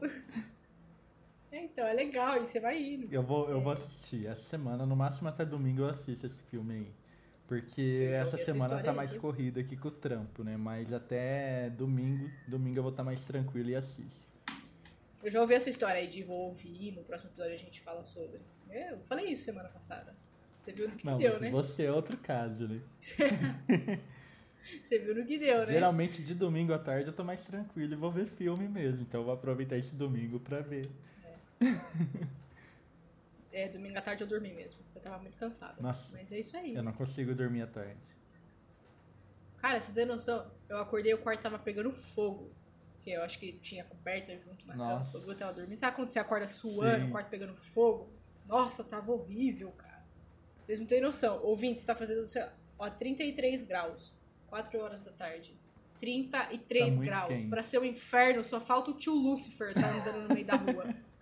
É, 1.51 1.63
então, 1.63 1.85
é 1.85 1.93
legal, 1.93 2.37
e 2.37 2.45
você 2.45 2.59
vai 2.59 2.81
indo. 2.81 3.07
Eu 3.11 3.21
vou, 3.23 3.49
eu 3.49 3.61
vou 3.61 3.73
assistir 3.73 4.25
essa 4.27 4.41
semana, 4.43 4.85
no 4.85 4.95
máximo 4.95 5.27
até 5.29 5.43
domingo 5.45 5.81
eu 5.81 5.89
assisto 5.89 6.25
esse 6.27 6.41
filme 6.49 6.73
aí. 6.73 6.87
Porque 7.53 8.09
essa 8.11 8.35
essa 8.35 8.45
semana 8.45 8.63
história 8.63 8.83
tá 8.83 8.93
mais 8.93 9.15
corrida 9.17 9.61
aqui 9.61 9.77
com 9.77 9.89
o 9.89 9.91
trampo, 9.91 10.43
né? 10.43 10.57
Mas 10.57 10.91
até 10.91 11.69
domingo, 11.69 12.29
domingo 12.47 12.79
eu 12.79 12.83
vou 12.83 12.91
estar 12.91 13.03
mais 13.03 13.19
tranquilo 13.21 13.69
e 13.69 13.75
assisto. 13.75 14.23
Eu 15.23 15.31
já 15.31 15.39
ouvi 15.39 15.53
essa 15.53 15.69
história 15.69 15.95
aí 15.95 16.07
de 16.07 16.23
vou 16.23 16.47
ouvir, 16.47 16.91
no 16.91 17.03
próximo 17.03 17.29
episódio 17.29 17.53
a 17.53 17.57
gente 17.57 17.79
fala 17.79 18.03
sobre. 18.03 18.39
É, 18.69 18.91
eu 18.91 18.99
falei 19.01 19.27
isso 19.27 19.43
semana 19.43 19.69
passada. 19.69 20.15
Você 20.57 20.71
viu 20.71 20.89
no 20.89 20.95
que, 20.95 21.05
Não, 21.05 21.17
que 21.17 21.23
deu, 21.23 21.39
né? 21.39 21.51
você 21.51 21.83
é 21.83 21.91
outro 21.91 22.17
caso, 22.17 22.67
né? 22.67 22.81
Você 24.81 24.97
viu 24.97 25.13
no 25.13 25.25
que 25.25 25.37
deu, 25.37 25.59
né? 25.59 25.67
Geralmente 25.67 26.23
de 26.23 26.33
domingo 26.33 26.71
à 26.71 26.79
tarde 26.79 27.07
eu 27.07 27.13
tô 27.13 27.21
mais 27.21 27.41
tranquilo 27.43 27.93
e 27.93 27.97
vou 27.97 28.09
ver 28.09 28.27
filme 28.27 28.65
mesmo. 28.67 29.01
Então 29.01 29.19
eu 29.19 29.25
vou 29.25 29.33
aproveitar 29.33 29.77
esse 29.77 29.93
domingo 29.93 30.39
pra 30.39 30.61
ver. 30.61 30.85
É, 31.21 31.35
domingo 33.71 33.97
à 33.97 34.01
tarde 34.01 34.23
eu 34.23 34.27
dormi 34.27 34.51
mesmo. 34.53 34.79
Eu 34.95 35.01
tava 35.01 35.19
muito 35.19 35.37
cansada. 35.37 35.75
Nossa. 35.81 36.11
Mas 36.11 36.31
é 36.31 36.39
isso 36.39 36.55
aí. 36.57 36.73
Eu 36.75 36.83
não 36.83 36.93
consigo 36.93 37.33
dormir 37.35 37.61
à 37.61 37.67
tarde. 37.67 37.97
Cara, 39.57 39.79
você 39.79 39.93
tem 39.93 40.05
noção? 40.05 40.51
Eu 40.67 40.77
acordei 40.79 41.11
e 41.11 41.15
o 41.15 41.19
quarto 41.19 41.41
tava 41.41 41.57
pegando 41.59 41.91
fogo. 41.91 42.51
Porque 42.95 43.11
eu 43.11 43.21
acho 43.21 43.37
que 43.39 43.53
tinha 43.53 43.83
coberta 43.83 44.37
junto 44.39 44.65
na 44.65 44.75
Nossa. 44.75 45.11
cama. 45.19 45.25
Eu 45.31 45.35
tava 45.37 45.53
dormindo. 45.53 45.79
Sabe 45.79 45.95
quando 45.95 46.07
você 46.07 46.19
acorda 46.19 46.47
suando, 46.47 47.03
Sim. 47.03 47.09
o 47.09 47.11
quarto 47.11 47.29
pegando 47.29 47.55
fogo? 47.55 48.09
Nossa, 48.47 48.83
tava 48.83 49.11
horrível, 49.11 49.71
cara. 49.71 50.03
Vocês 50.61 50.79
não 50.79 50.85
têm 50.85 51.01
noção. 51.01 51.41
Ouvinte, 51.43 51.81
você 51.81 51.87
tá 51.87 51.95
fazendo, 51.95 52.25
sei 52.25 52.41
lá, 52.43 52.53
ó, 52.79 52.89
33 52.89 53.63
graus. 53.63 54.13
4 54.47 54.79
horas 54.79 54.99
da 55.01 55.11
tarde. 55.11 55.57
33 55.99 56.95
Tá 56.95 57.01
graus. 57.01 57.27
quente. 57.39 57.47
Pra 57.47 57.61
ser 57.63 57.79
um 57.79 57.85
inferno, 57.85 58.43
só 58.43 58.59
falta 58.59 58.91
o 58.91 58.93
tio 58.93 59.13
Lucifer 59.13 59.73
tá 59.73 59.89
andando 59.95 60.27
no 60.27 60.33
meio 60.33 60.45
da 60.45 60.55
rua. 60.55 60.85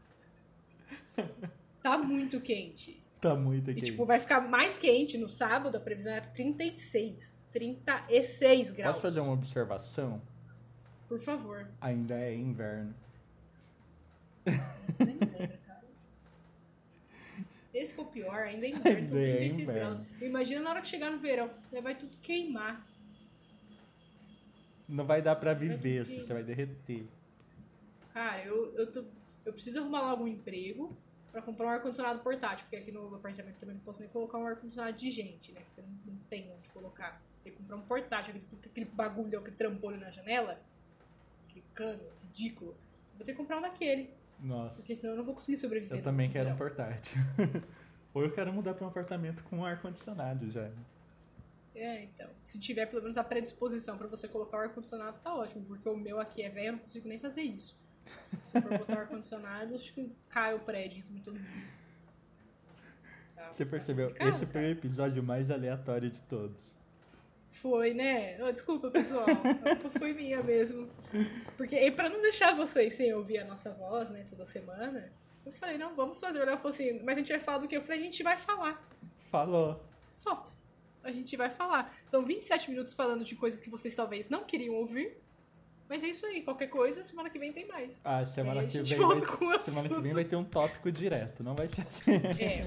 Tá 1.82 1.98
muito 1.98 2.40
quente. 2.42 3.02
Tá 3.20 3.36
muito 3.36 3.70
E, 3.70 3.74
aqui. 3.74 3.82
tipo, 3.82 4.06
vai 4.06 4.20
ficar 4.20 4.42
mais 4.42 4.78
quente 4.80 5.18
no 5.18 5.30
sábado, 5.30 5.76
a 5.78 5.80
previsão 5.80 6.14
é 6.14 6.22
36. 6.22 7.40
36 7.52 8.72
graus. 8.72 8.92
Posso 8.94 9.02
fazer 9.02 9.20
uma 9.20 9.34
observação? 9.34 10.22
Por 11.08 11.20
favor. 11.20 11.68
Ainda 11.82 12.16
é 12.18 12.34
inverno. 12.34 12.96
Você 14.88 15.06
nem 15.06 15.16
me 15.16 15.26
lembra, 15.26 15.60
cara. 15.68 15.82
Esse 17.74 17.94
que 17.94 18.00
é 18.00 18.04
o 18.04 18.08
pior, 18.08 18.40
ainda 18.44 18.66
é 18.66 18.70
inverno, 18.70 18.90
Ainda 18.98 19.02
então 19.08 19.18
é 19.18 19.36
36 19.38 19.70
inverno. 19.70 19.96
graus. 19.96 20.22
Imagina 20.22 20.62
na 20.62 20.70
hora 20.72 20.82
que 20.82 20.88
chegar 20.88 21.12
no 21.12 21.20
verão, 21.20 21.50
vai 21.84 21.96
tudo 21.96 22.16
queimar. 22.22 22.86
Não 24.88 25.06
vai 25.06 25.22
dar 25.22 25.36
pra 25.36 25.54
Vai 25.54 25.68
viver, 25.68 25.94
ter 25.96 26.00
assim, 26.02 26.20
você 26.26 26.34
vai 26.34 26.44
derreter. 26.44 27.06
Cara, 28.14 28.44
eu, 28.44 28.74
eu, 28.76 28.92
tô, 28.92 29.04
eu 29.46 29.54
preciso 29.54 29.80
arrumar 29.80 30.02
logo 30.02 30.24
um 30.24 30.28
emprego 30.28 30.96
pra 31.32 31.42
comprar 31.42 31.66
um 31.66 31.70
ar-condicionado 31.70 32.20
portátil, 32.20 32.66
porque 32.66 32.76
aqui 32.76 32.92
no 32.92 33.16
apartamento 33.16 33.58
também 33.58 33.76
não 33.76 33.84
posso 33.84 34.02
nem 34.02 34.10
colocar 34.10 34.38
um 34.38 34.46
ar-condicionado 34.46 34.96
de 34.96 35.10
gente, 35.10 35.52
né? 35.54 35.62
Porque 35.62 35.82
eu 35.82 35.86
não, 35.86 36.14
não 36.14 36.22
tenho 36.30 36.54
onde 36.54 36.70
colocar. 36.72 37.22
Tem 37.44 37.52
que 37.54 37.58
comprar 37.60 37.76
um 37.78 37.82
portátil, 37.82 38.36
aquele, 38.66 38.86
bagulho, 38.86 39.40
aquele 39.40 39.56
trambolho 39.56 40.00
na 40.00 40.12
janela, 40.12 40.60
aquele 41.48 41.66
cano 41.74 42.04
ridículo. 42.24 42.76
Vou 43.16 43.26
ter 43.26 43.32
que 43.32 43.38
comprar 43.38 43.58
um 43.58 43.62
daquele, 43.62 44.14
Nossa, 44.40 44.76
porque 44.76 44.96
senão 44.96 45.14
eu 45.14 45.18
não 45.18 45.24
vou 45.26 45.34
conseguir 45.34 45.58
sobreviver. 45.58 45.98
eu 45.98 46.04
também 46.04 46.30
quero 46.30 46.50
um 46.50 46.58
portátil. 46.58 47.18
Ou 48.14 48.24
eu 48.24 48.32
quero 48.32 48.52
mudar 48.52 48.74
pra 48.74 48.86
um 48.86 48.90
apartamento 48.90 49.42
com 49.46 49.64
ar-condicionado 49.66 50.50
já. 50.52 50.70
É, 51.74 52.04
então. 52.04 52.30
Se 52.42 52.60
tiver 52.60 52.86
pelo 52.86 53.02
menos 53.02 53.18
a 53.18 53.24
predisposição 53.24 53.98
pra 53.98 54.08
você 54.08 54.28
colocar 54.28 54.58
o 54.58 54.60
ar-condicionado, 54.62 55.18
tá 55.20 55.34
ótimo, 55.34 55.64
porque 55.66 55.88
o 55.88 55.96
meu 55.96 56.20
aqui 56.20 56.44
é 56.44 56.50
velho, 56.50 56.68
eu 56.68 56.72
não 56.74 56.80
consigo 56.80 57.08
nem 57.08 57.18
fazer 57.20 57.42
isso. 57.42 57.80
Se 58.44 58.60
for 58.62 58.78
botar 58.78 58.96
o 58.96 59.00
ar-condicionado, 59.00 59.76
acho 59.76 59.94
que 59.94 60.12
cai 60.30 60.54
o 60.54 60.60
prédio 60.60 61.00
em 61.00 61.04
cima 61.04 61.20
de 61.20 61.26
todo 61.26 61.36
mundo. 61.36 61.68
Tá- 63.36 63.52
Você 63.52 63.66
tá 63.66 63.72
percebeu? 63.72 64.14
Esse 64.20 64.46
foi 64.46 64.62
o 64.62 64.72
episódio 64.72 65.22
mais 65.24 65.50
aleatório 65.52 66.10
de 66.10 66.22
todos. 66.24 66.56
Foi, 67.50 67.94
né? 67.94 68.38
Desculpa, 68.52 68.90
pessoal. 68.90 69.26
A 69.30 69.76
culpa 69.76 69.90
foi 70.00 70.14
minha 70.14 70.42
mesmo. 70.42 70.88
Porque, 71.58 71.76
e 71.76 71.92
pra 71.92 72.08
não 72.10 72.22
deixar 72.22 72.56
vocês 72.56 72.96
sem 72.96 73.14
ouvir 73.14 73.40
a 73.40 73.46
nossa 73.46 73.72
voz, 73.72 74.10
né, 74.10 74.26
toda 74.30 74.46
semana, 74.46 75.12
eu 75.46 75.52
falei, 75.52 75.78
não, 75.78 75.94
vamos 75.94 76.18
fazer. 76.20 76.40
Ela 76.40 76.56
falou 76.56 76.70
assim, 76.70 77.02
mas 77.04 77.18
a 77.18 77.20
gente 77.20 77.30
vai 77.32 77.40
falar 77.42 77.58
do 77.58 77.68
quê? 77.68 77.76
Eu 77.76 77.82
falei, 77.82 78.00
a 78.00 78.04
gente 78.04 78.24
vai 78.24 78.38
falar. 78.38 78.82
Falou. 79.30 79.84
Só. 79.98 80.50
A 81.04 81.12
gente 81.12 81.36
vai 81.36 81.50
falar. 81.50 81.94
São 82.06 82.24
27 82.24 82.70
minutos 82.70 82.94
falando 82.94 83.26
de 83.26 83.36
coisas 83.36 83.60
que 83.60 83.70
vocês 83.70 83.96
talvez 83.96 84.30
não 84.30 84.46
queriam 84.46 84.76
ouvir. 84.76 85.18
Mas 85.92 86.06
é 86.06 86.08
isso 86.08 86.26
aí. 86.26 86.42
Qualquer 86.42 86.68
coisa, 86.68 87.04
semana 87.04 87.30
que 87.30 87.38
vem 87.38 87.52
tem 87.52 87.68
mais. 87.68 88.00
Ah, 88.06 88.26
semana 88.26 88.62
a 88.62 88.64
que 88.64 88.78
gente 88.78 88.92
vem. 88.92 88.98
volta 88.98 89.26
Vai... 89.26 89.38
com 89.38 89.46
o 89.46 89.62
Semana 89.62 89.90
que 89.90 90.02
vem 90.02 90.14
vai 90.14 90.24
ter 90.24 90.38
um 90.38 90.44
tópico 90.46 90.90
direto, 90.90 91.44
não 91.44 91.54
vai 91.54 91.68
ser 91.68 91.82
assim. 91.82 92.42
É. 92.42 92.62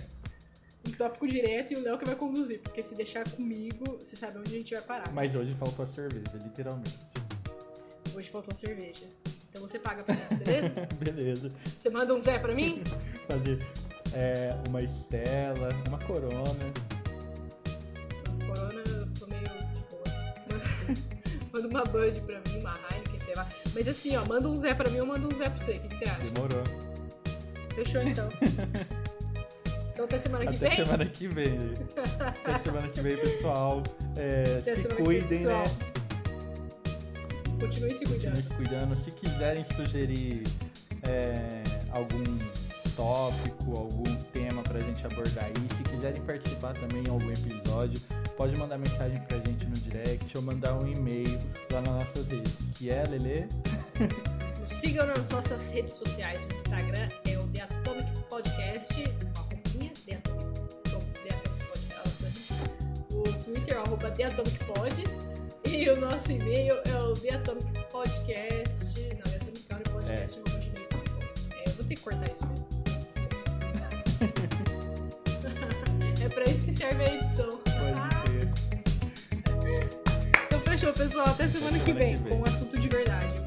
Um 0.86 0.92
tópico 0.92 1.26
direto 1.26 1.72
e 1.72 1.76
o 1.76 1.82
Léo 1.82 1.96
que 1.96 2.04
vai 2.04 2.16
conduzir. 2.16 2.60
Porque 2.60 2.82
se 2.82 2.94
deixar 2.94 3.26
comigo, 3.30 3.96
você 3.96 4.14
sabe 4.14 4.38
onde 4.38 4.54
a 4.54 4.58
gente 4.58 4.74
vai 4.74 4.82
parar. 4.82 5.10
Mas 5.10 5.34
hoje 5.34 5.54
faltou 5.54 5.86
a 5.86 5.88
cerveja, 5.88 6.32
literalmente. 6.34 6.98
Hoje 8.14 8.28
faltou 8.28 8.54
cerveja. 8.54 9.06
Então 9.48 9.62
você 9.62 9.78
paga 9.78 10.04
pra 10.04 10.14
mim, 10.14 10.36
beleza? 10.44 10.68
Beleza. 11.00 11.52
Você 11.64 11.88
manda 11.88 12.14
um 12.14 12.20
Zé 12.20 12.38
pra 12.38 12.54
mim? 12.54 12.82
Fazer 13.26 13.58
é, 14.12 14.54
uma 14.68 14.82
Estela, 14.82 15.70
uma 15.88 15.98
Corona. 16.00 16.72
Corona, 18.46 18.82
eu 18.86 19.06
tô 19.18 19.26
meio 19.28 19.44
de 19.44 19.80
boa. 19.88 21.14
Manda 21.54 21.68
uma 21.68 21.84
Bud 21.84 22.20
pra 22.20 22.40
mim, 22.40 22.58
uma 22.60 22.74
Heineken, 22.90 22.93
Mas 23.74 23.88
assim, 23.88 24.16
ó, 24.16 24.24
manda 24.24 24.48
um 24.48 24.58
Zé 24.58 24.74
pra 24.74 24.90
mim, 24.90 24.98
eu 24.98 25.06
mando 25.06 25.26
um 25.32 25.36
Zé 25.36 25.48
pra 25.48 25.58
você. 25.58 25.72
O 25.72 25.80
que, 25.80 25.88
que 25.88 25.96
você 25.96 26.04
acha? 26.04 26.20
Demorou. 26.30 26.64
Fechou 27.74 28.02
então. 28.02 28.28
Então 29.94 30.06
até 30.06 30.18
semana 30.18 30.44
que 30.46 30.56
Até 30.56 30.68
vem. 30.70 30.84
semana 30.84 31.06
que 31.06 31.28
vem. 31.28 31.56
Até 32.18 32.58
semana 32.64 32.88
que 32.88 33.00
vem, 33.00 33.16
pessoal. 33.16 33.80
É, 34.16 34.58
Até 34.58 34.74
se 34.74 34.82
semana 34.82 35.00
que 35.00 35.08
vem, 35.08 35.20
cuidem, 35.20 35.40
né? 35.44 35.62
pessoal. 35.62 35.66
Se 37.44 37.60
Continuem 37.60 37.94
cuidando. 37.98 38.36
se 38.42 38.48
cuidando. 38.54 38.96
Se 39.04 39.10
quiserem 39.12 39.64
sugerir 39.76 40.42
é, 41.04 41.62
algum 41.92 42.24
tópico, 42.96 43.76
algum 43.76 44.16
tema 44.32 44.62
pra 44.64 44.80
gente 44.80 45.06
abordar 45.06 45.44
aí, 45.44 45.76
se 45.76 45.82
quiserem 45.84 46.20
participar 46.22 46.74
também 46.74 47.04
em 47.04 47.10
algum 47.10 47.30
episódio, 47.30 48.00
pode 48.36 48.56
mandar 48.56 48.78
mensagem 48.78 49.20
pra 49.22 49.38
gente 49.38 49.66
no 49.66 49.74
direct 49.74 50.36
ou 50.36 50.42
mandar 50.42 50.74
um 50.74 50.86
e-mail 50.86 51.38
lá 51.70 51.80
nas 51.80 52.06
nossas 52.06 52.26
redes. 52.26 52.52
Que 52.74 52.90
é, 52.90 53.04
Lelê? 53.04 53.46
Nos 54.60 54.70
sigam 54.70 55.06
nas 55.06 55.28
nossas 55.28 55.70
redes 55.70 55.94
sociais. 55.94 56.44
O 56.44 56.54
Instagram 56.54 57.08
é 57.26 57.38
o 57.38 57.46
The 57.48 57.62
Atomic 57.62 58.10
Podcast. 58.28 58.94
Uma 59.02 59.40
roupinha, 59.40 59.92
The 60.06 60.14
Atomic, 60.14 60.60
The 61.22 61.34
Atomic 61.34 61.64
Podcast. 61.66 62.54
O 63.10 63.22
Twitter 63.44 63.74
é 63.74 63.78
o 63.78 63.82
arroba 63.82 64.10
The 64.10 64.24
Atomic 64.24 64.64
Pod. 64.64 65.04
E 65.66 65.88
o 65.90 66.00
nosso 66.00 66.32
e-mail 66.32 66.76
é 66.84 66.98
o 66.98 67.14
The 67.14 67.34
Atomic 67.34 67.80
Podcast. 67.90 68.84
Não, 68.94 69.30
The 69.30 69.36
Atomic 69.36 69.62
County 69.68 69.90
Podcast. 69.90 70.40
gmail.com. 70.40 71.54
É, 71.56 71.68
eu 71.68 71.72
vou 71.72 71.84
ter 71.84 71.94
que 71.94 72.00
cortar 72.02 72.30
isso 72.30 72.46
mesmo. 72.46 72.66
é 76.24 76.28
pra 76.28 76.44
isso 76.44 76.62
que 76.62 76.72
serve 76.72 77.04
a 77.04 77.14
edição. 77.14 77.63
fechou, 80.74 80.92
pessoal. 80.92 81.26
Até 81.28 81.46
semana, 81.46 81.76
Até 81.76 81.84
semana 81.84 81.84
que, 81.84 81.92
vem, 81.92 82.16
que 82.16 82.22
vem 82.22 82.32
com 82.32 82.38
um 82.40 82.42
assunto 82.44 82.78
de 82.78 82.88
verdade. 82.88 83.43